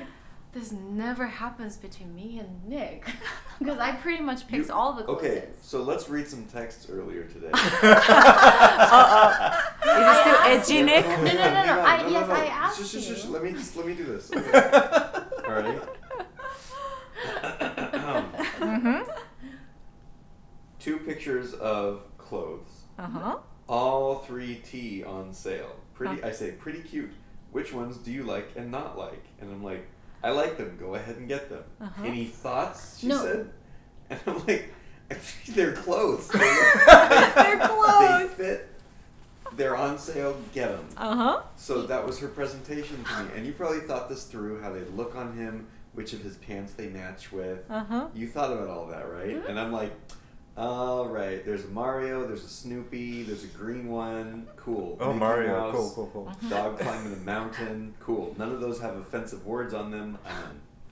[0.56, 3.04] this never happens between me and Nick.
[3.58, 5.16] Because I pretty much picked You- all the clothes.
[5.18, 7.48] Okay, so let's read some texts earlier today.
[7.52, 7.58] uh,
[9.82, 11.06] Is it still edgy, Nick?
[11.06, 13.30] No, no, no, Hang no, on, I- yes, I asked Shush, shush, shush, you.
[13.30, 14.30] Let me just let me do this.
[14.30, 14.50] Okay.
[14.50, 15.88] Alrighty.
[18.58, 19.10] Mm-hmm.
[20.78, 22.82] Two pictures of clothes.
[22.98, 23.36] Uh huh.
[23.68, 25.76] All three T on sale.
[25.94, 26.22] Pretty.
[26.22, 27.12] I say pretty cute.
[27.52, 29.24] Which ones do you like and not like?
[29.40, 29.86] And I'm like,
[30.22, 30.76] I like them.
[30.78, 31.62] Go ahead and get them.
[31.80, 32.02] Uh-huh.
[32.04, 32.98] Any thoughts?
[32.98, 33.22] She No.
[33.22, 33.50] said.
[34.08, 34.72] And I'm like,
[35.48, 36.28] they're clothes.
[36.28, 36.38] They're
[37.58, 38.30] clothes.
[38.36, 38.68] They fit.
[39.56, 40.36] They're on sale.
[40.54, 40.86] Get them.
[40.96, 41.42] Uh huh.
[41.56, 44.82] So that was her presentation to me, and you probably thought this through how they
[44.94, 47.68] look on him, which of his pants they match with.
[47.68, 48.06] Uh huh.
[48.14, 49.44] You thought about all that, right?
[49.48, 49.92] And I'm like,
[50.56, 51.44] all right.
[51.44, 52.26] There's a Mario.
[52.26, 53.24] There's a Snoopy.
[53.24, 54.46] There's a green one.
[54.56, 54.96] Cool.
[55.00, 55.52] Oh, Mickey Mario.
[55.60, 56.50] Mouse, Cool, cool, cool.
[56.50, 57.94] Dog climbing a mountain.
[58.00, 58.34] Cool.
[58.38, 60.18] None of those have offensive words on them.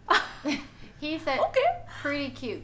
[0.08, 0.58] I'm.
[1.00, 1.60] He said, Okay.
[2.00, 2.62] pretty cute.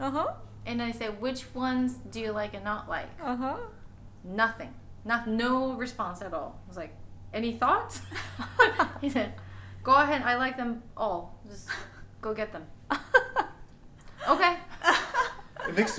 [0.00, 0.32] Uh huh.
[0.64, 3.08] And I said, which ones do you like and not like?
[3.22, 3.56] Uh huh.
[4.24, 4.72] Nothing.
[5.04, 6.58] Not no response at all.
[6.64, 6.94] I was like,
[7.34, 8.00] any thoughts?
[9.02, 9.34] he said,
[9.82, 10.22] go ahead.
[10.22, 11.38] I like them all.
[11.50, 11.68] Just
[12.22, 12.64] go get them.
[14.28, 14.56] Okay.
[15.72, 15.98] In Nick's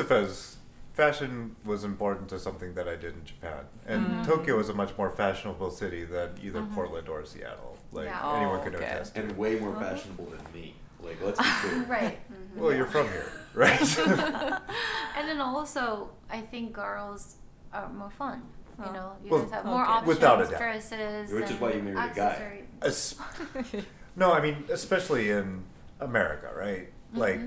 [0.94, 4.24] fashion was important to something that I did in Japan, and Mm-hmm.
[4.24, 6.76] Tokyo is a much more fashionable city than either mm-hmm.
[6.76, 7.78] Portland or Seattle.
[7.92, 8.36] Like Yeah.
[8.38, 8.86] anyone Oh, could okay.
[8.86, 9.18] attest.
[9.18, 9.96] And way more uh-huh.
[9.96, 10.76] fashionable than me.
[11.02, 11.84] Like, let's be clear.
[11.86, 12.20] Right.
[12.32, 12.62] Mm-hmm.
[12.62, 13.98] Well, you're from here, right?
[15.18, 17.38] and then also, I think girls
[17.74, 18.44] are more fun.
[18.86, 19.92] You know, you Well, guys have more okay.
[19.92, 20.58] options, Without a doubt.
[20.60, 22.60] dresses, Which is why you married a guy.
[22.84, 23.16] accessories.
[24.16, 25.64] No, I mean especially in
[26.00, 26.88] America, right?
[26.90, 27.18] Mm-hmm.
[27.20, 27.40] Like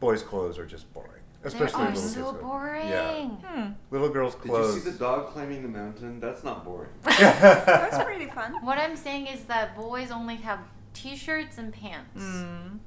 [0.00, 2.42] boys' clothes are just boring, especially they are little so kids.
[2.42, 2.88] boring.
[2.88, 3.72] Yeah, Hmm.
[3.90, 4.44] little girls' clothes.
[4.44, 4.74] Did clothes.
[4.76, 6.20] you see the dog climbing the mountain?
[6.20, 6.90] That's not boring.
[7.02, 8.64] That's pretty fun.
[8.64, 10.60] What I'm saying is that boys only have
[10.94, 12.22] t-shirts and pants.
[12.22, 12.78] Mm.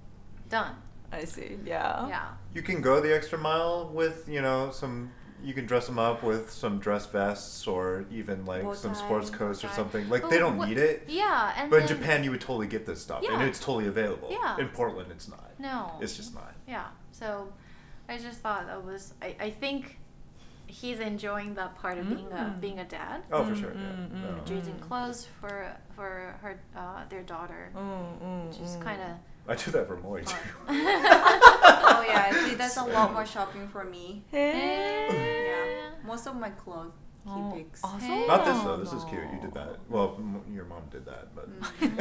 [0.50, 0.76] Done.
[1.12, 1.58] I see.
[1.66, 2.08] Yeah.
[2.08, 2.28] Yeah.
[2.54, 5.12] you can go the extra mile with you know some.
[5.44, 9.00] You can dress them up with some dress vests or even like Bow some tie,
[9.00, 10.08] sports coats or something.
[10.08, 11.04] Like But they don't what- need it.
[11.10, 14.30] Yeah, and But in Japan, you would totally get this stuff, and it's totally available.
[14.32, 14.58] Yeah.
[14.58, 15.52] In Portland, it's not.
[15.60, 15.92] No.
[16.00, 16.54] It's just not.
[16.66, 16.86] Yeah.
[17.12, 17.52] So
[18.10, 19.98] I just thought that was I, I think
[20.68, 22.60] he's enjoying that part of being a Mm.
[22.62, 23.24] being a dad.
[23.32, 23.74] Oh, for sure.
[23.74, 23.82] Yeah.
[23.82, 24.46] mm, mm.
[24.48, 27.70] Choosing clothes for for her uh, their daughter.
[28.52, 28.84] Just mm.
[28.84, 29.12] kind of
[29.48, 30.36] I do that for Moe too.
[31.96, 34.24] Oh yeah, he does a lot more shopping for me.
[34.32, 35.08] Hey.
[35.50, 36.94] Yeah, most of my clothes
[37.26, 37.82] he Oh, picks.
[37.84, 38.28] ah, Hey.
[38.28, 38.78] Not this though.
[38.84, 39.22] This is cute.
[39.32, 39.80] You did that.
[39.90, 41.48] Well, m- your mom did that, but
[41.80, 41.94] Mm.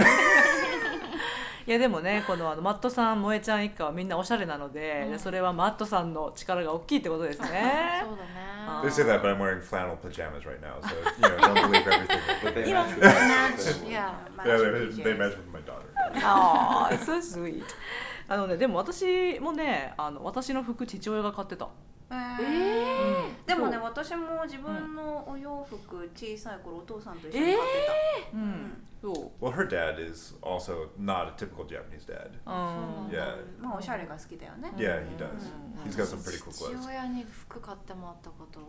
[1.65, 8.33] いやでもねこのあのマットさん萌えちゃん一家はみんなおしゃれなので、うんそれはマットさんの力が大きいってことですねそうだね。
[8.67, 8.85] Oh.
[8.85, 11.87] they say that, but I'm wearing flannel pajamas right now, so you know, don't believe
[11.87, 12.19] everything.
[12.43, 14.13] But they match with Match, yeah.
[14.45, 15.87] yeah, they, they match with my daughter.
[16.25, 17.63] ああ so sweet
[18.29, 21.69] あのねでも私もねあの私の服父親が買ってた
[22.11, 22.92] ええ
[23.73, 27.59] ね私も自分のお洋服小さい頃お父さんと一緒えに買っ
[28.31, 32.31] てー、うんそう Well, her dad is also not a typical Japanese dad.
[32.47, 33.77] うんた、Yeah.
[33.77, 35.51] おしゃれが好きだよね、Yeah, he does.
[35.85, 35.91] Mm.
[35.91, 36.87] He's got some pretty cool 父 clothes.
[36.87, 38.61] 親に服買ってもらったこと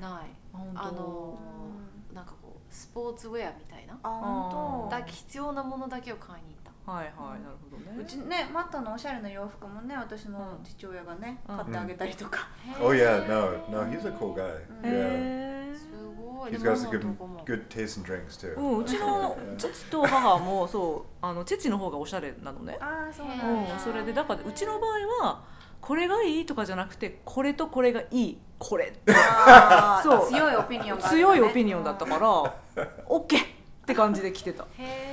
[0.00, 0.30] ない。
[0.52, 1.38] 本当あの
[2.12, 3.96] なんかこうスポーツウェアみたいな。
[4.02, 6.61] あ本当だ必要なものだけを買いに行。
[6.84, 7.96] はいはいなるほどね。
[8.00, 11.56] うちねマットのおしゃれな洋服もね私の父親がね、うん。
[11.56, 12.48] 買ってあげたりとか、
[12.80, 14.42] Oh yeah, no, no, he's a cool guy.
[14.48, 15.88] へ Yeah, えす
[16.20, 16.52] ごい。
[16.52, 18.56] he's で got も some good good taste in drinks too.
[18.58, 25.44] うん、うちの.父と母もそうあの父の方がおしゃれなのね、ああそうなんだ、うん、それでだからうちの場合は
[25.80, 28.38] これがいいとかじゃなくてこれとこれがいい。
[28.58, 28.92] これ
[30.04, 30.28] そう。
[30.28, 33.26] 強いオピニオン強いオピニオンだったから OK っ
[33.84, 34.62] て感じで来てた。
[34.62, 35.11] へえ。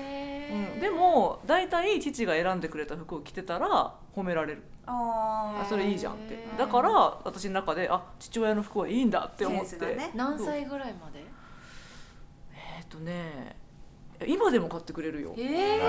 [0.52, 4.64] うん、でも大体父が選んでくれた服を着てたら褒められる。
[4.86, 6.44] ああそれいいじゃんって。
[6.58, 6.90] だから
[7.24, 10.12] 私の中であ父親の服はいいんだって思って、ね。
[10.16, 11.24] 何歳ぐらいまで？
[12.80, 13.56] えっとね
[14.28, 15.80] 今でも買ってくれるよ、ええ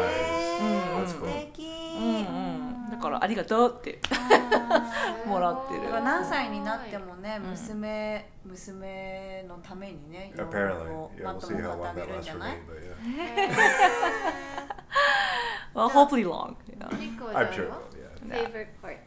[1.00, 1.08] うん。
[1.08, 1.66] 素敵。
[1.98, 3.98] うんうん、だからありがとうって。
[5.26, 5.90] もらってる。
[6.02, 7.50] 何歳になってもね、うん。
[7.50, 12.58] 娘娘のためにね、洋 Apparently, 服を yeah, マ we'll ット see も買ってあげるんじゃない？
[15.74, 15.74] Me.
[15.74, 16.88] But well, hopefully long yeah.
[16.98, 17.66] Nico I'm sure.
[17.66, 17.82] will,
[18.28, 18.44] Yeah.
[18.44, 18.98] favorite part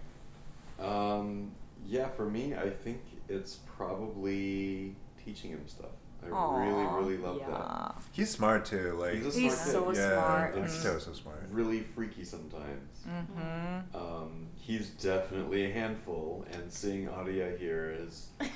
[0.80, 1.52] Um,
[1.86, 5.90] yeah, for me, I think it's probably teaching him stuff.
[6.24, 8.02] I really, really love that.
[8.14, 8.94] He's smart too.
[8.98, 9.96] Like He's a He's smart so kid.
[9.98, 10.56] yeah, smart.
[10.56, 11.44] Akito's so smart.
[11.52, 13.00] Really freaky sometimes.
[13.06, 13.84] Mhm.
[13.94, 18.28] Um, he's definitely a handful, and seeing Aria here has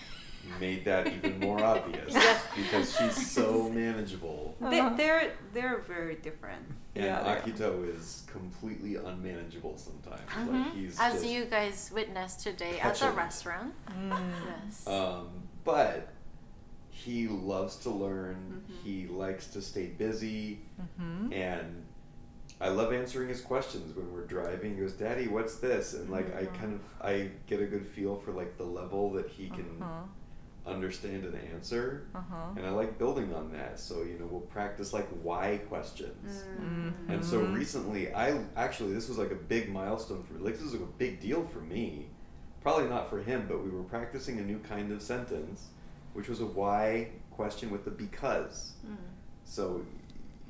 [0.60, 2.14] made that even more obvious
[2.56, 4.96] because she's so manageable, They, Uh-huh.
[4.96, 6.64] they're they're very different
[6.96, 7.40] and Yeah.
[7.42, 10.22] Akito is completely unmanageable sometimes.
[10.32, 10.52] Mhm.
[10.66, 14.32] Like he's as just, you guys witnessed today at the restaurant Mm.
[14.46, 15.28] yes Um,
[15.64, 16.10] but
[16.90, 18.64] he loves to learn.
[18.68, 18.84] Mhm.
[18.84, 20.62] He likes to stay busy,
[21.00, 21.32] Mhm.
[21.34, 21.84] and
[22.60, 24.74] I love answering his questions when we're driving.
[24.76, 26.54] He goes, "Daddy, what's this?" And like I Mhm.
[26.60, 30.08] kind of I get a good feel for like the level that he can Uh-huh.
[30.68, 32.54] Understand an answer, Uh-huh.
[32.56, 33.80] and I like building on that.
[33.80, 36.44] So you know we'll practice like why questions.
[36.60, 36.94] Mhm.
[37.10, 40.74] And so recently, I actually this was like a big milestone for like this was
[40.74, 42.10] like a big deal for me.
[42.62, 45.68] Probably not for him, but we were practicing a new kind of sentence,
[46.14, 48.74] which was a why question with the because.
[49.46, 49.82] So,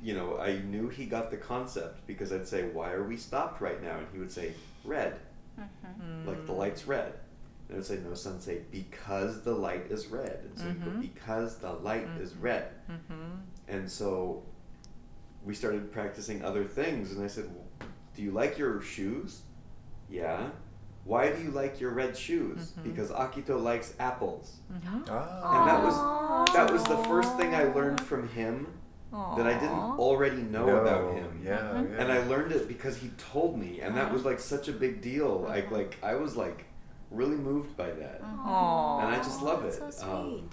[0.02, 3.60] you know, I knew he got the concept because I'd say, "Why are we stopped
[3.60, 4.54] right now?" And he would say,
[4.84, 5.20] "Red."
[5.58, 6.26] Mm.
[6.26, 7.12] Like the light's red.
[7.68, 10.84] And I would say, "No, son, say because the light is red." And so he'd
[10.84, 11.00] go, Mhm.
[11.00, 12.42] "Because the light is Mhm.
[12.42, 13.40] red." Mhm.
[13.68, 14.42] And so
[15.44, 17.66] we started practicing other things, and I said, well,
[18.16, 19.42] "Do you like your shoes?"
[20.08, 20.50] Yeah.
[21.04, 22.72] Why do you like your red shoes?
[22.78, 22.82] Mhm.
[22.84, 24.56] Because Akito likes apples.
[24.72, 25.06] Mhm.
[25.10, 25.60] Ah.
[25.60, 28.66] And that was that was the first thing I learned from him
[29.12, 31.40] that I didn't already know No, about him.
[31.44, 31.90] Yeah, Mhm.
[31.92, 32.02] yeah.
[32.02, 34.14] And I learned it because he told me, and that Uh-huh.
[34.14, 35.40] was like such a big deal.
[35.40, 35.72] Like Mhm.
[35.72, 36.66] like I was like
[37.10, 38.20] really moved by that.
[38.22, 39.00] Aw.
[39.00, 39.92] And I just love that's it.
[39.94, 40.44] so Um, sweet.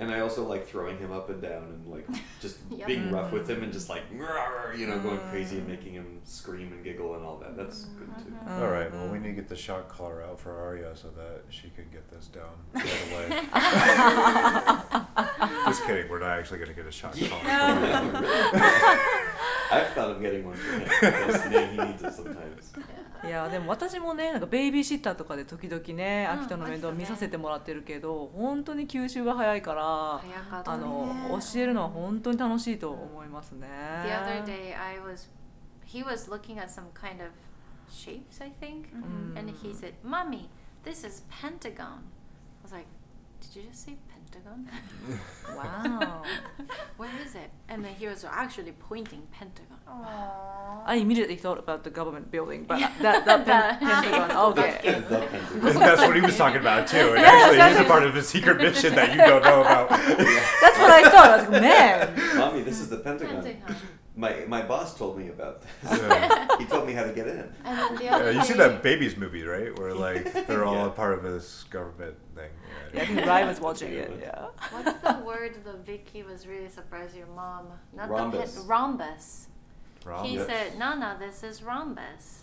[0.00, 2.06] And I also like throwing him up and down and like
[2.40, 2.86] just Yep.
[2.86, 5.70] being rough with him and just like you know going crazy and Mm.
[5.70, 7.56] making him scream and giggle and all that.
[7.56, 8.30] That's good too.
[8.46, 8.60] Mhm.
[8.60, 8.92] All right.
[8.92, 11.86] Well, we need to get the shock collar out for Arya so that she can
[11.92, 13.28] get this down right away.
[15.66, 16.08] Just kidding.
[16.08, 17.42] We're not actually going to get a shock collar.
[17.44, 18.10] Yeah.
[19.70, 22.72] I've thought of getting one for him because he he needs it sometimes.
[23.24, 33.66] いやでも私もねなんかベイビーシッターとかで時々ねうん秋田の面倒見させてもらってるけど本当に吸収が早いからねあの教えるのは本当に楽しいと思いますね。
[34.04, 35.28] The other day, I was,
[35.84, 37.32] he was looking at some kind of
[37.90, 40.48] shapes, I think, うん and he said, "Mommy,
[40.84, 41.98] this is pentagon." I
[42.64, 42.86] was like,
[43.40, 43.96] "Did you just say
[44.30, 44.68] pentagon?
[45.56, 46.22] Wow.
[47.18, 49.78] Where is it?" And then he was actually pointing pentagon.
[49.88, 50.82] Aww.
[50.86, 54.30] I immediately thought about the government building, but that that pen, Pentagon.
[54.50, 55.00] Okay.
[55.00, 56.96] The That's what he was talking about too.
[56.96, 59.88] And Yeah, actually, he's a part of a secret mission that you don't know about.
[59.90, 61.30] That's what I thought.
[61.30, 62.36] I was like, man.
[62.36, 63.42] Mommy, this is the Pentagon.
[63.42, 63.76] Pentagon
[64.18, 66.00] my my boss told me about this.
[66.00, 66.58] Yeah.
[66.58, 67.54] he told me how to get in.
[67.62, 69.76] The yeah, you see that babies movie, right?
[69.78, 72.50] Where like they're all a part of this government thing.
[72.92, 74.10] Yeah, I think Ryan was watching it.
[74.20, 74.46] Yeah.
[74.72, 77.68] What's the word The Vicky was really surprised your mom?
[77.94, 78.54] Not rhombus.
[78.54, 79.46] the pit, rhombus.
[80.04, 80.30] rhombus.
[80.30, 82.42] He said, "No, no, this is rhombus."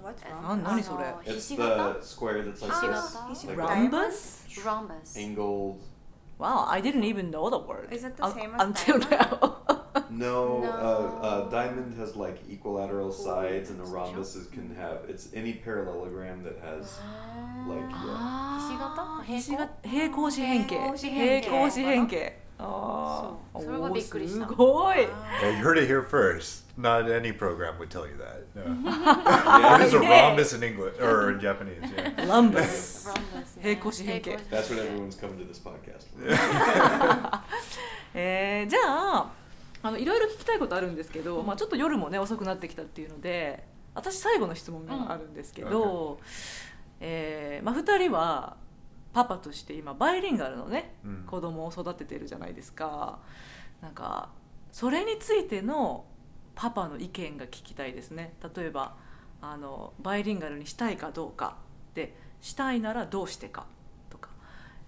[0.00, 0.88] What's uh, rhombus?
[0.88, 1.20] Oh, no.
[1.26, 3.44] It's the square that's like this.
[3.44, 4.46] Like rhombus.
[4.64, 5.16] Rhombus.
[5.16, 5.82] Angled.
[6.38, 7.92] Wow, I didn't even know the word.
[7.92, 9.58] Is it the same as until now?
[10.09, 10.63] No, No.
[10.63, 15.29] Uh, uh, diamond has like equilateral sides, and a that's rhombus is, can have it's
[15.33, 16.97] any parallelogram that has
[17.67, 18.15] like yeah.
[18.19, 26.63] あーひし形平行四辺形平行四辺形平行四辺形ああそうそれはびっくりしたすごい Yeah, you heard it here first.
[26.79, 28.45] Not any program would tell you that.
[28.55, 28.63] No.
[28.63, 29.77] Yeah.
[29.77, 30.27] What is a Yeah.
[30.29, 31.81] rhombus in English or in Japanese?
[31.95, 32.27] Yeah.
[32.27, 33.61] ランバス Rhombus.
[33.61, 36.07] 平行四辺形 That's what everyone's coming to this podcast.
[36.15, 37.39] for.
[38.13, 38.79] えーじゃ
[39.17, 39.31] あ
[39.82, 43.64] あのいろいろ聞きたいことあるんですけど、まあ、ちょっと夜もね遅くなってきたっていうので
[43.94, 46.20] 私最後の質問があるんですけど、
[47.00, 48.56] えーまあ、2人は
[49.12, 51.24] パパとして今バイリンガルのねうん。
[51.26, 53.18] 子供を育ててるじゃないですか。
[53.80, 54.30] なんか
[54.70, 56.06] それについての
[56.54, 58.34] パパの意見が聞きたいですね。
[58.56, 58.96] 例えば
[59.40, 61.56] あのバイリンガルにしたいかどうか。
[61.94, 63.66] でしたいならどうしてか、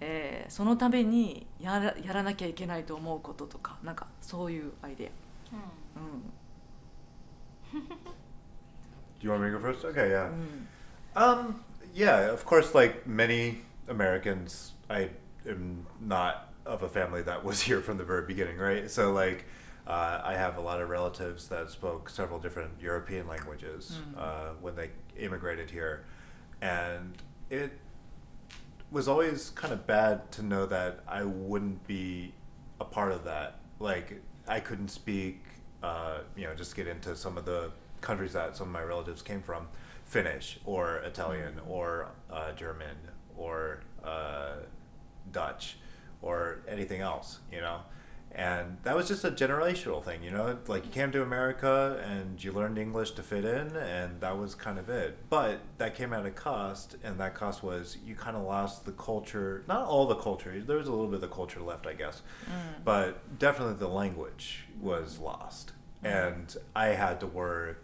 [0.00, 5.12] えーそのためにやらやらなきゃいけないと思うこととかなんかそういうアイデ
[5.52, 5.56] ア、
[5.96, 6.22] うん、
[9.20, 9.84] Do you want me to go first?
[9.84, 10.30] Okay, yeah.
[11.14, 11.62] Um,
[11.94, 13.58] yeah, of course, like many
[13.88, 15.10] Americans, I
[15.46, 18.90] am not of a family that was here from the very beginning, right?
[18.90, 19.44] So, like,
[19.86, 24.74] uh, I have a lot of relatives that spoke several different European languages uh, when
[24.74, 26.04] they immigrated here.
[26.62, 27.14] And
[27.50, 27.72] it
[28.95, 32.33] was always kind of bad to know that I wouldn't be
[32.79, 33.59] a part of that.
[33.77, 35.43] Like, I couldn't speak,
[35.83, 39.21] uh, you know, just get into some of the countries that some of my relatives
[39.21, 39.67] came from
[40.05, 42.95] Finnish or Italian or uh, German
[43.35, 44.53] or uh,
[45.29, 45.75] Dutch
[46.21, 47.81] or anything else, you know?
[48.35, 50.57] And that was just a generational thing, you know?
[50.67, 54.55] Like, you came to America and you learned English to fit in, and that was
[54.55, 55.17] kind of it.
[55.29, 58.91] But that came at a cost, and that cost was you kind of lost the
[58.91, 61.93] culture, not all the culture, there was a little bit of the culture left, I
[61.93, 62.83] guess, mm.
[62.83, 65.71] but definitely the language was lost.
[66.03, 66.29] Mm.
[66.29, 67.81] And I had to work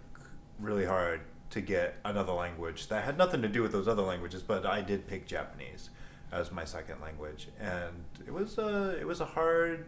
[0.59, 4.43] really hard to get another language that had nothing to do with those other languages,
[4.43, 5.89] but I did pick Japanese
[6.29, 9.85] as my second language, and it was a it was a hard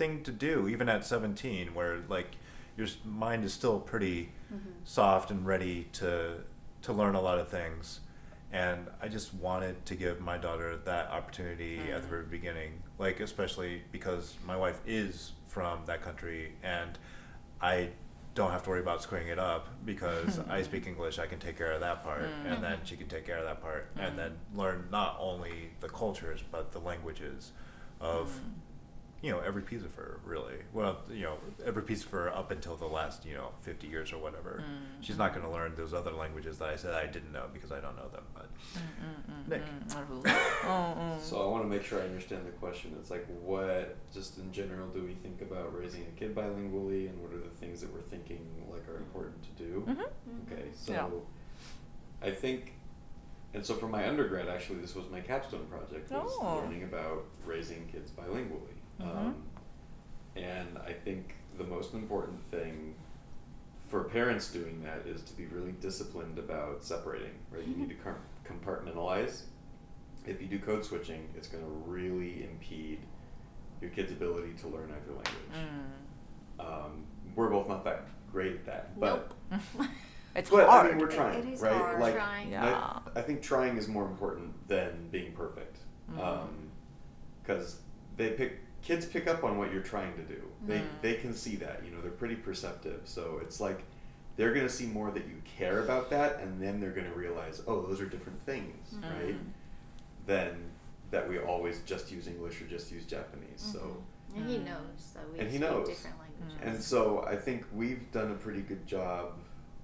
[0.00, 2.30] thing to do, even at seventeen, where like
[2.76, 4.70] your mind is still pretty mm-hmm.
[4.82, 6.38] soft and ready to
[6.82, 8.00] to learn a lot of things.
[8.50, 12.10] And I just wanted to give my daughter that opportunity at the mm.
[12.10, 16.98] very beginning, like especially because my wife is from that country, and
[17.60, 17.90] I
[18.34, 21.18] don't have to worry about screwing it up because I speak English.
[21.18, 22.50] I can take care of that part, mm.
[22.50, 22.84] and then mm-hmm.
[22.84, 24.16] she can take care of that part, and mm.
[24.16, 27.52] then learn not only the cultures but the languages
[28.00, 28.32] of
[29.22, 30.54] you know every piece of her really.
[30.72, 34.12] Well you know every piece of her up until the last you know 50 years
[34.12, 34.62] or whatever.
[34.62, 35.02] Mm-hmm.
[35.02, 37.72] she's not going to learn those other languages that i said i didn't know because
[37.72, 39.50] i don't know them but mm-hmm.
[39.50, 39.62] nick.
[41.22, 42.94] So i want to make sure i understand the question.
[42.98, 47.20] It's like what just in general do we think about raising a kid bilingually and
[47.20, 49.84] what are the things that we're thinking like are important to do?
[49.86, 50.52] Mm-hmm.
[50.52, 52.26] Okay so yeah.
[52.26, 52.72] i think
[53.54, 56.62] and so for my undergrad actually this was my capstone project was oh.
[56.62, 58.79] learning about raising kids bilingually.
[59.00, 59.16] Mhm.
[59.16, 59.34] um,
[60.36, 62.94] and I think the most important thing
[63.88, 67.32] for parents doing that is to be really disciplined about separating.
[67.50, 69.42] Right, you need to com- compartmentalize.
[70.26, 73.00] If you do code switching, it's going to really impede
[73.80, 75.56] your kid's ability to learn either language.
[76.60, 76.64] Mm.
[76.64, 79.88] Um, we're both not that great at that, but Nope.
[80.36, 80.86] It's but hard.
[80.86, 81.72] I mean, we're trying, It is right?
[81.72, 82.00] hard.
[82.00, 82.50] Like, Trying.
[82.52, 83.00] Yeah.
[83.16, 85.78] I, I think trying is more important than being perfect,
[87.42, 87.80] because
[88.16, 90.42] they pick kids pick up on what you're trying to do.
[90.66, 90.88] They Mm.
[91.02, 93.02] they can see that, you know, they're pretty perceptive.
[93.04, 93.82] So it's like
[94.36, 97.82] they're gonna see more that you care about that, and then they're gonna realize, oh,
[97.82, 99.34] those are different things, right?
[99.34, 99.52] Mm.
[100.26, 100.70] Than
[101.10, 103.60] that we always just use English or just use Japanese.
[103.60, 103.78] So.
[103.80, 104.36] Mhm.
[104.36, 104.64] And he Mm.
[104.66, 105.88] knows that we And he knows.
[105.88, 106.58] different languages.
[106.62, 109.40] And so I think we've done a pretty good job,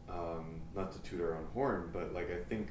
[0.09, 2.69] um, not to toot our own horn, but like I think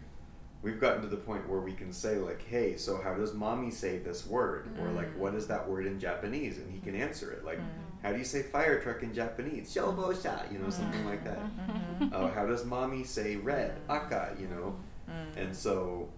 [0.65, 3.69] we've gotten to the point where we can say like, hey, so how does mommy
[3.69, 4.67] say this word?
[4.81, 5.17] Or like, Mm.
[5.19, 6.57] what is that word in Japanese?
[6.57, 7.45] And he can answer it.
[7.45, 8.01] Like, Mm.
[8.01, 9.71] how do you say fire truck in Japanese?
[9.71, 11.37] Shobosha, you know, something like that.
[11.39, 12.11] Mhm.
[12.11, 13.79] Uh, how does mommy say red?
[13.87, 14.75] Aka, you know?
[15.07, 15.37] Mm.
[15.37, 16.09] And so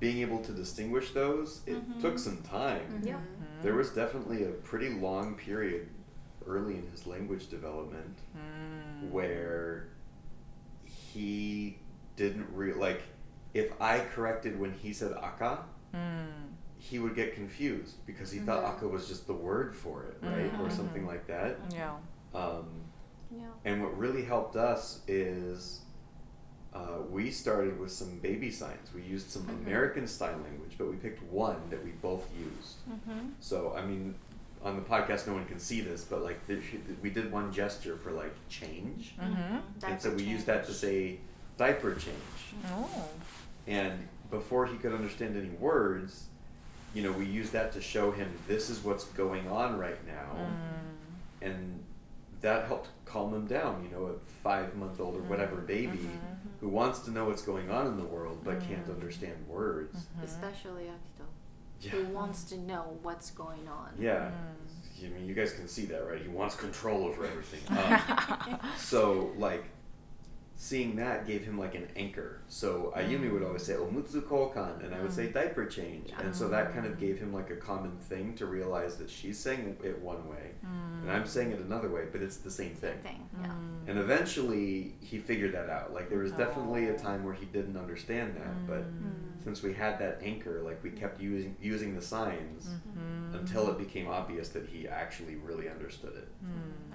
[0.00, 2.00] being able to distinguish those, it Mhm.
[2.00, 3.02] took some time.
[3.04, 3.16] Yep.
[3.18, 3.62] Mm.
[3.62, 5.88] There was definitely a pretty long period
[6.46, 9.10] early in his language development Mm.
[9.10, 9.88] where
[10.84, 11.78] he
[12.16, 13.02] didn't re like
[13.54, 15.58] if I corrected when he said aka,
[15.94, 16.28] Mm.
[16.76, 18.76] he would get confused because he thought Mhm.
[18.76, 20.52] aka was just the word for it, right?
[20.60, 20.72] Or Mhm.
[20.72, 21.58] something like that.
[21.70, 21.96] Yeah.
[22.34, 22.66] Um,
[23.30, 23.46] Yeah.
[23.64, 25.80] and what really helped us is
[26.74, 28.92] uh, we started with some baby signs.
[28.94, 29.62] We used some Mhm.
[29.66, 32.76] American Sign Language, but we picked one that we both used.
[32.88, 33.30] Mm-hmm.
[33.40, 34.14] So I mean,
[34.62, 36.60] on the podcast, no one can see this, but like the,
[37.02, 39.62] we did one gesture for like change, Mhm.
[39.84, 41.20] and so we used that to say
[41.58, 42.54] diaper change.
[42.72, 42.88] Oh.
[43.66, 46.24] And before he could understand any words,
[46.94, 50.32] you know, we used that to show him this is what's going on right now,
[50.36, 51.46] Mm.
[51.48, 51.84] and
[52.40, 53.84] that helped calm him down.
[53.84, 55.66] You know, a five month old or whatever Mhm.
[55.66, 56.60] baby Mhm.
[56.60, 58.94] who wants to know what's going on in the world but can't Mhm.
[58.94, 59.96] understand words.
[60.18, 60.24] Mhm.
[60.24, 61.26] Especially Akito,
[61.80, 61.90] Yeah.
[61.90, 63.90] who wants to know what's going on.
[63.98, 64.30] Yeah.
[64.30, 65.06] Mm.
[65.06, 66.20] I mean, you guys can see that, right?
[66.20, 67.60] He wants control over everything.
[67.78, 69.64] Um, so, like,
[70.60, 72.40] seeing that gave him like an anchor.
[72.48, 75.32] So Ayumi would always say oh, omutsu kokan, and I would say mm.
[75.32, 78.96] diaper change, and so that kind of gave him like a common thing to realize
[78.96, 81.02] that she's saying it one way, mm.
[81.02, 82.98] and I'm saying it another way, but it's the same thing.
[82.98, 83.28] Thing.
[83.40, 83.52] Yeah.
[83.86, 85.94] And eventually he figured that out.
[85.94, 86.36] Like there was oh.
[86.36, 89.12] definitely a time where he didn't understand that, but mm.
[89.44, 93.36] since we had that anchor, like we kept using using the signs mm-hmm.
[93.36, 96.28] until it became obvious that he actually really understood it.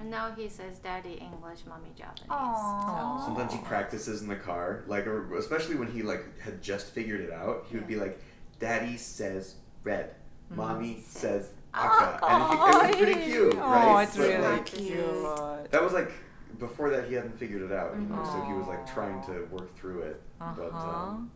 [0.03, 2.30] And now he says daddy English, mommy Japanese.
[2.30, 3.24] Aww.
[3.24, 7.22] Sometimes he practices in the car, like or especially when he like had just figured
[7.22, 8.20] it out, he would be like,
[8.60, 10.16] "Daddy says red,
[10.49, 13.86] mommy says aka," and he, it was pretty cute, right?
[13.88, 15.72] Oh, it's But, really like, cute.
[15.72, 16.12] that was like
[16.60, 18.24] before that he hadn't figured it out, you know.
[18.24, 20.89] So he was like trying to work through it, but Uh-huh.
[21.10, 21.32] um,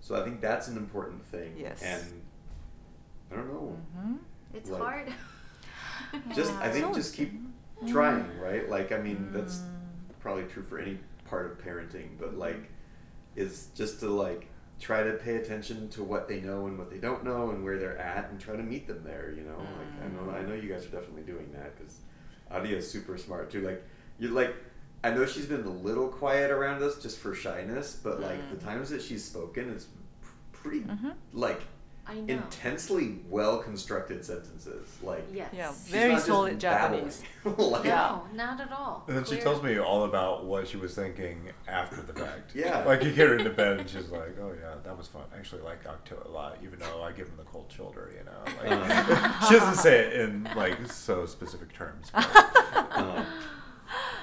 [0.00, 1.54] so I think that's an important thing.
[1.56, 1.82] Yes.
[1.82, 2.22] and
[3.32, 3.76] I don't know.
[3.98, 4.18] Mhm.
[4.54, 5.12] It's Like- hard.
[6.34, 7.32] Just I think So just keep
[7.88, 8.68] trying, right?
[8.68, 9.60] Like I mean that's
[10.20, 12.70] probably true for any part of parenting, but like
[13.36, 14.46] is just to like
[14.80, 17.78] try to pay attention to what they know and what they don't know and where
[17.78, 19.32] they're at and try to meet them there.
[19.36, 21.98] You know, like I know I know you guys are definitely doing that because
[22.50, 23.60] Aria's super smart too.
[23.60, 23.82] Like
[24.18, 24.54] you like.
[25.02, 28.58] I know she's been a little quiet around us just for shyness, but like mm.
[28.58, 29.88] the times that she's spoken, it's
[30.50, 31.10] pretty mm-hmm.
[31.34, 31.66] like I know.
[32.28, 34.86] Intensely well constructed sentences.
[35.02, 35.48] Like Yes.
[35.56, 36.60] Yeah, she's very not solid.
[36.60, 37.22] Japanese.
[37.44, 39.04] like, No, not at all.
[39.08, 42.52] And then she tells me all about what she was thinking after the fact.
[42.54, 42.84] Yeah.
[42.86, 45.22] Like you get her into bed and she's like, "Oh yeah, that was fun.
[45.34, 48.24] I actually like Akito a lot, even though I give him the cold shoulder." You
[48.24, 52.10] know, like, she doesn't say it in like so specific terms.
[52.12, 53.24] But, uh,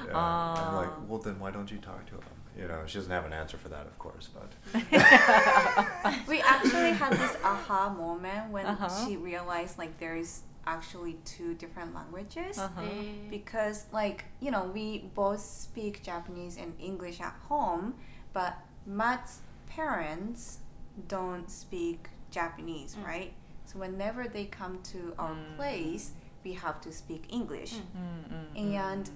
[0.05, 0.09] yeah.
[0.09, 0.73] I'm Ah.
[0.77, 2.23] like, well, then why don't you talk to him?
[2.57, 4.51] You know, she doesn't have an answer for that, of course, but
[6.27, 8.89] we actually had this aha moment when Uh-huh.
[9.05, 12.81] she realized like there is actually two different languages Uh-huh.
[12.81, 17.95] Eh, because like you know we both speak japanese and english at home
[18.31, 18.53] but
[18.85, 20.59] matt's parents
[21.07, 23.05] don't speak japanese Mm.
[23.05, 23.33] right
[23.65, 25.55] so whenever they come to our Mm.
[25.55, 26.11] place
[26.43, 29.09] we have to speak english Mm, mm, and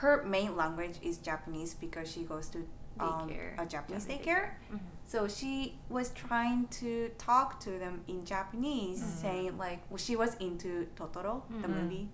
[0.00, 2.58] her main language is japanese because she goes to
[3.00, 4.50] um, a japanese Japanese daycare.
[4.72, 4.80] Mhm.
[5.06, 10.34] so she was trying to talk to them in Japanese, saying like, well, she was
[10.36, 11.74] into Totoro, the Mhm.
[11.82, 12.08] movie,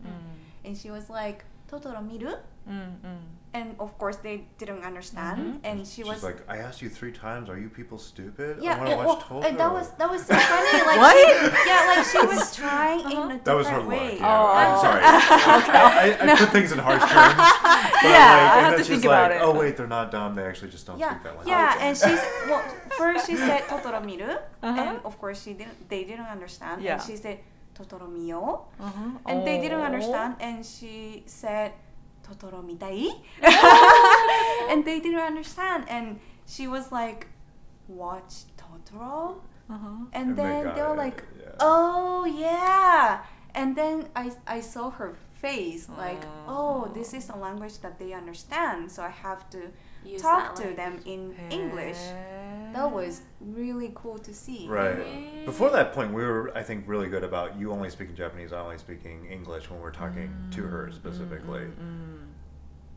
[0.64, 2.34] and she was like, "Totoro miru,"
[2.68, 3.18] mm, mm.
[3.54, 5.60] And of course they didn't understand, Mhm.
[5.68, 7.48] and she she's was like, "I asked you three times.
[7.48, 8.58] Are you people stupid?
[8.60, 10.82] yeah, I want to watch well, and that was that was so funny.
[10.90, 11.16] Like, What?
[11.16, 13.98] she, yeah, like she was trying in a That was her different line.
[13.98, 14.16] way.
[14.20, 14.46] Yeah, Oh.
[14.60, 15.02] I'm sorry.
[15.04, 17.34] I, I, I put things in harsh terms.
[17.36, 19.40] But Yeah, like, I have to she's think like, about it.
[19.42, 20.34] Oh wait, they're not dumb.
[20.34, 21.48] They actually just don't yeah, speak that language.
[21.48, 22.62] yeah, and she's well.
[22.96, 24.32] First, she said Totoro miru,
[24.62, 24.80] Uh-huh.
[24.82, 25.88] and of course she didn't.
[25.88, 26.94] They didn't understand, Yeah.
[26.94, 27.38] and she said
[27.76, 29.18] Totoro mio, Uh-huh.
[29.26, 29.90] and they didn't Oh.
[29.90, 31.72] understand, and she said
[32.28, 33.08] Totoro mitai,
[34.70, 37.26] and they didn't understand, and she was like,
[37.88, 39.88] "Watch Totoro," Uh-huh.
[40.12, 41.48] and, And then got they were it, like, yeah.
[41.60, 43.22] "Oh yeah,"
[43.54, 48.12] and then I I saw her face like, "Oh, this is a language that they
[48.12, 49.60] understand, so I have to
[50.04, 51.98] Use talk that to them in English."
[52.78, 54.66] へー That was really cool to see.
[54.68, 54.98] Right.
[54.98, 55.44] Yeah.
[55.44, 58.60] Before that point, we were, I think, really good about you only speaking Japanese, I
[58.60, 61.66] only speaking English when we're talking to her specifically.
[61.66, 62.26] Mm,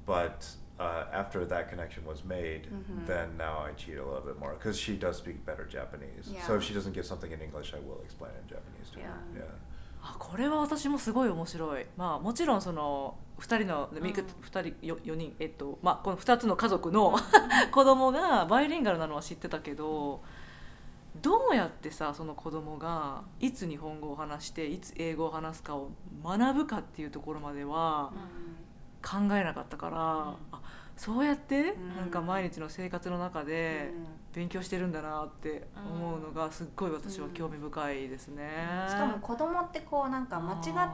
[0.05, 0.39] But
[0.79, 3.05] uh, after that connection was made, Mhm.
[3.05, 6.25] then now I cheat a little bit more because she does speak better Japanese.
[6.47, 9.19] So if she doesn't get something in English, I will explain in Japanese to her.
[9.37, 9.41] Yeah.
[10.03, 13.91] あこれは私もすごい面白い、まあ、もちろんその2人のん。
[13.91, 17.15] 2人よ4人、えっとまあ、この2つの家族の
[17.71, 20.21] 子供がバイリンガルなのは知ってたけど
[21.21, 25.89] どうやってさその子供がいつ日本語を話していつ英語を話すかを
[26.23, 28.11] 学ぶかっていうところまでは
[29.03, 29.97] 考えなかったから、
[30.51, 30.61] あ
[30.95, 31.95] そうやってうん。
[31.95, 34.21] なんか毎日の生活の中でうん。
[34.33, 38.49] 勉強してるんだなって思うのがすっごい私は興味深いですね。
[38.87, 40.89] しかも子供ってこうなんか間違っ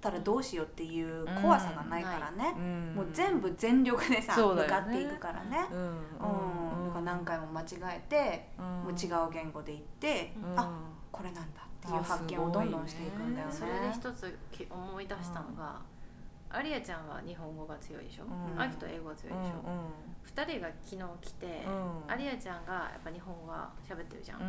[0.00, 2.94] たらどうしようっていう怖さがないからね、うん。
[2.94, 7.64] もう全部全力でさ、向かっていくからね、うんうんだから何回も間違
[7.96, 8.64] えて、うん。
[8.64, 10.60] もう違う言語で言って、うん。
[10.60, 10.70] あ
[11.10, 13.52] これなんだっていう発見をどんどんしていくんだよね。
[13.52, 15.80] それで一つき思い出したのが、
[16.54, 18.60] アリアちゃんは日本語が強いでしょ、うん。
[18.60, 19.52] アキと英語が強いでしょ、
[20.22, 22.12] 二人が昨日来て、うん。
[22.12, 24.46] アリアちゃんがやっぱ日本語は喋ってるじゃん、うん。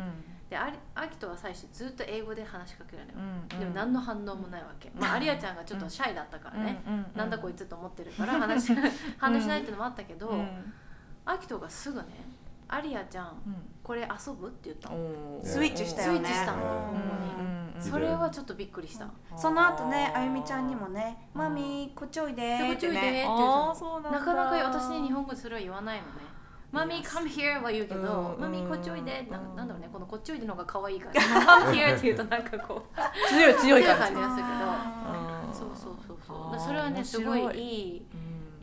[0.48, 3.18] でアキとは最初ずっと英語で話しかけるのよ、
[3.50, 6.80] うんでも何の反応もないわけ、まあ、アリアちゃんがちょっとシャイだったからね、
[7.14, 8.72] なんだこいつと思ってるから話し
[9.18, 10.44] 反応しないっていうのもあったけど、
[11.24, 12.06] アキトがすぐね
[12.68, 13.42] 「アリアちゃん
[13.86, 14.96] これ遊ぶ?」って言ったの、
[15.44, 16.18] スイッチしたよね。
[16.18, 16.92] スイッチしたの
[17.78, 19.06] それはちょっとびっくりした、
[19.36, 26.12] その後ねあゆみちゃんにもね「マミこっちおいで」こっちおいでって言うあーそうなかなか私に日本語でそれは言わないのね
[26.72, 31.20] マミ come here は言うけど、うんマミこっちおいでなうんなんだろうねこのこっちおいでの方が可愛いから
[31.62, 34.00] come here って言うとなんかこう強い強強いい感じ。
[34.02, 34.56] 感じがするけど。
[34.66, 36.58] うんそうそうそうそう。
[36.58, 38.06] それはね面すごいいい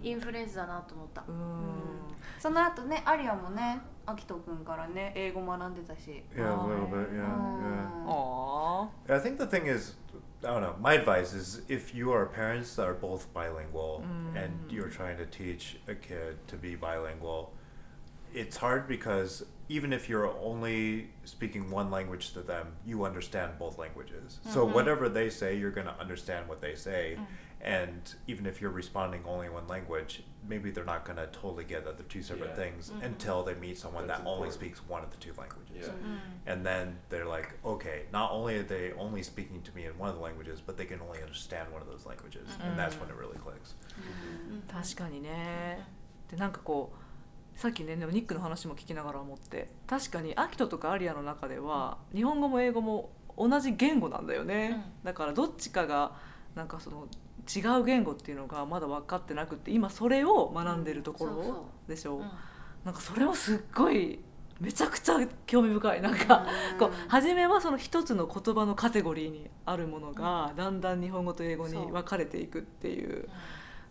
[0.02, 0.08] うん。
[0.08, 2.03] インフルエンスだなと思った、うん
[2.43, 7.11] その後ねアリアもねあきとくんからね英語学んでたし Yeah, a little bit.
[7.13, 7.79] Yeah, う yeah.
[8.05, 9.95] んあ I think the thing is,
[10.43, 10.75] I don't know.
[10.81, 14.03] My advice is if you are parents that are both bilingual
[14.35, 17.51] and you're trying to teach a kid to be bilingual,
[18.33, 23.77] it's hard because even if you're only speaking one language to them, you understand both
[23.79, 24.39] languages.
[24.49, 27.19] So whatever they say, you're going to understand what they say.
[27.63, 31.65] And even if you're responding only in one language, maybe they're not going to totally
[31.65, 32.55] get that they're two separate Yeah.
[32.55, 34.55] things until they meet someone That's that only important.
[34.55, 36.53] speaks one of the two languages Yeah.
[36.53, 40.09] and then they're like okay not only are they only speaking to me in one
[40.09, 43.09] of the languages but they can only understand one of those languages and that's when
[43.11, 43.75] it really clicks
[44.71, 45.85] 確かにね
[46.31, 46.93] でなんかこ
[47.57, 56.13] うさっきねでもニックの話も聞きながら思って確かにアキトとかアリアの中では日本語も英語も同じ言語なんだよね、だからどっちかが
[56.57, 57.07] なんかその
[57.54, 62.20] 違う言語っていうのがまだ分かってなくて今それを学んでるところでしょ、う。
[62.22, 62.32] ん。
[62.86, 64.20] なんかそれもすっごい
[64.60, 65.16] めちゃくちゃ
[65.46, 66.02] 興味深い。
[66.02, 66.46] なんか
[66.80, 73.28] こう初めはその一つの言葉のカテゴリーにあるものがだんだん日本語と英語に分かれていくっていう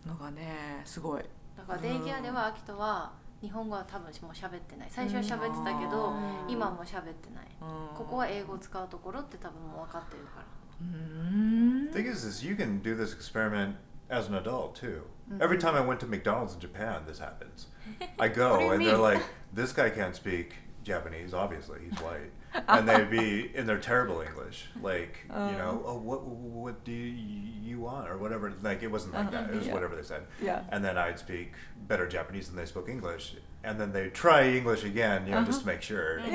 [0.07, 1.23] のがねすごい。
[1.55, 4.87] だからデイケアではアキトは日本語は多分もう喋ってない。
[4.89, 6.51] 最初は喋ってたけど、うん。
[6.51, 7.95] 今はもう喋ってない、うん。
[7.95, 10.45] ここは英語を使うところって多分もう分かってるから
[10.91, 13.75] うーん thing is is you can do this experiment
[14.09, 15.03] as an adult too.
[15.31, 15.41] Mm-hmm.
[15.41, 17.67] Every time i went to mcdonald's in japan this happens.
[18.19, 19.23] I go What do you and they're like
[19.53, 22.31] this guy can't speak japanese obviously he's white.
[22.67, 25.91] And they'd be in their terrible english like you know oh.
[25.91, 28.07] oh what what do you want?
[28.09, 29.73] or whatever like it wasn't like that uh-huh, it was Yeah.
[29.73, 30.23] whatever they said.
[30.41, 30.61] Yeah.
[30.73, 31.53] and then i'd speak
[31.87, 35.61] better japanese than they spoke english and then they'd try english again you know just
[35.61, 35.71] uh-huh.
[35.71, 36.21] to make sure.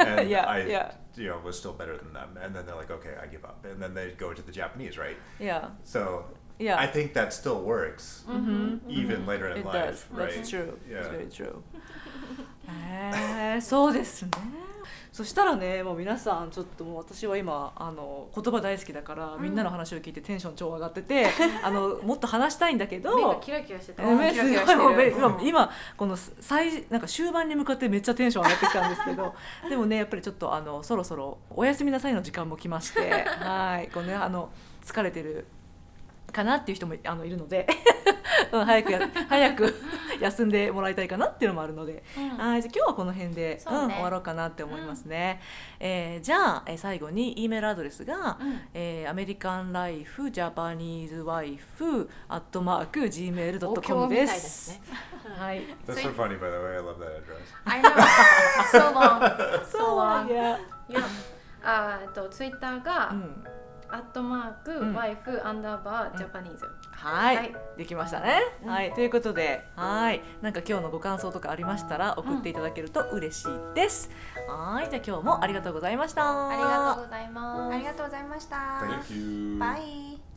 [0.00, 2.37] And Yeah, I, yeah you know, was still better than them.
[2.41, 3.65] And then they're like, okay, I give up.
[3.65, 5.17] And then they go to the Japanese, right?
[5.39, 5.69] Yeah.
[5.83, 6.25] So
[6.59, 6.79] Yeah.
[6.79, 8.23] I think that still works
[8.87, 10.05] even later in It life, does.
[10.11, 10.33] right?
[10.35, 10.77] That's true.
[10.89, 10.99] Yeah.
[10.99, 11.63] It's very true.
[12.67, 14.31] へえそうですね。
[15.18, 21.26] そしたらねもう皆さんちょっともう私は今あの言葉大好きだから、みんなの話を聞いてテンション超上がってて
[21.64, 24.04] あのもっと話したいんだけど目がキラキラしてた。
[24.04, 24.32] え目
[25.10, 25.44] 今うん。
[25.44, 29.34] 今この最なんか終盤に向かってめっちゃテンション上がってきたんですけど
[29.68, 34.50] でもねやっぱりちょっとあのそろそろお休みなさいの時間も来ましてはいこのねあの
[34.84, 35.46] 疲れてる
[36.32, 37.66] かなっていう人もあのいるので。
[38.52, 39.74] うん早くや早く
[40.20, 42.02] 休んでもらいたいかなっていうのもあるので、
[42.36, 43.94] はいじゃあ今日はこの辺で、そうね。
[43.94, 45.40] ん終わろうかなって思いますね、
[45.80, 48.60] えーじゃあ、えー最後に E メールアドレスが、うん。
[48.74, 54.80] えーアメリカンライフジャパニーズワイフアットマーク Gmail.com でたいですすね。
[55.38, 55.62] はい。
[55.86, 56.74] That's so funny, by the way.
[56.74, 57.54] I love that address.
[57.64, 57.90] I know.
[58.72, 59.64] So long.
[59.66, 60.58] そうなんや、
[60.88, 61.00] いや
[61.62, 63.44] あーえっとツイッターが、うん、
[63.90, 64.94] アットマーク、うん。
[64.94, 67.54] ワイフアンダーバージャパニーズ、はい、はい。
[67.76, 68.92] できましたね、はい。
[68.92, 70.22] ということではい。
[70.42, 74.10] なんか今日のご感想とかありましたら送っていただけると嬉しいです、
[74.48, 74.90] はい。
[74.90, 76.48] じゃあ今日もありがとうございました。
[76.48, 77.74] ありがとうございます。
[77.74, 78.56] ありがとうございました.
[79.58, 80.18] バイ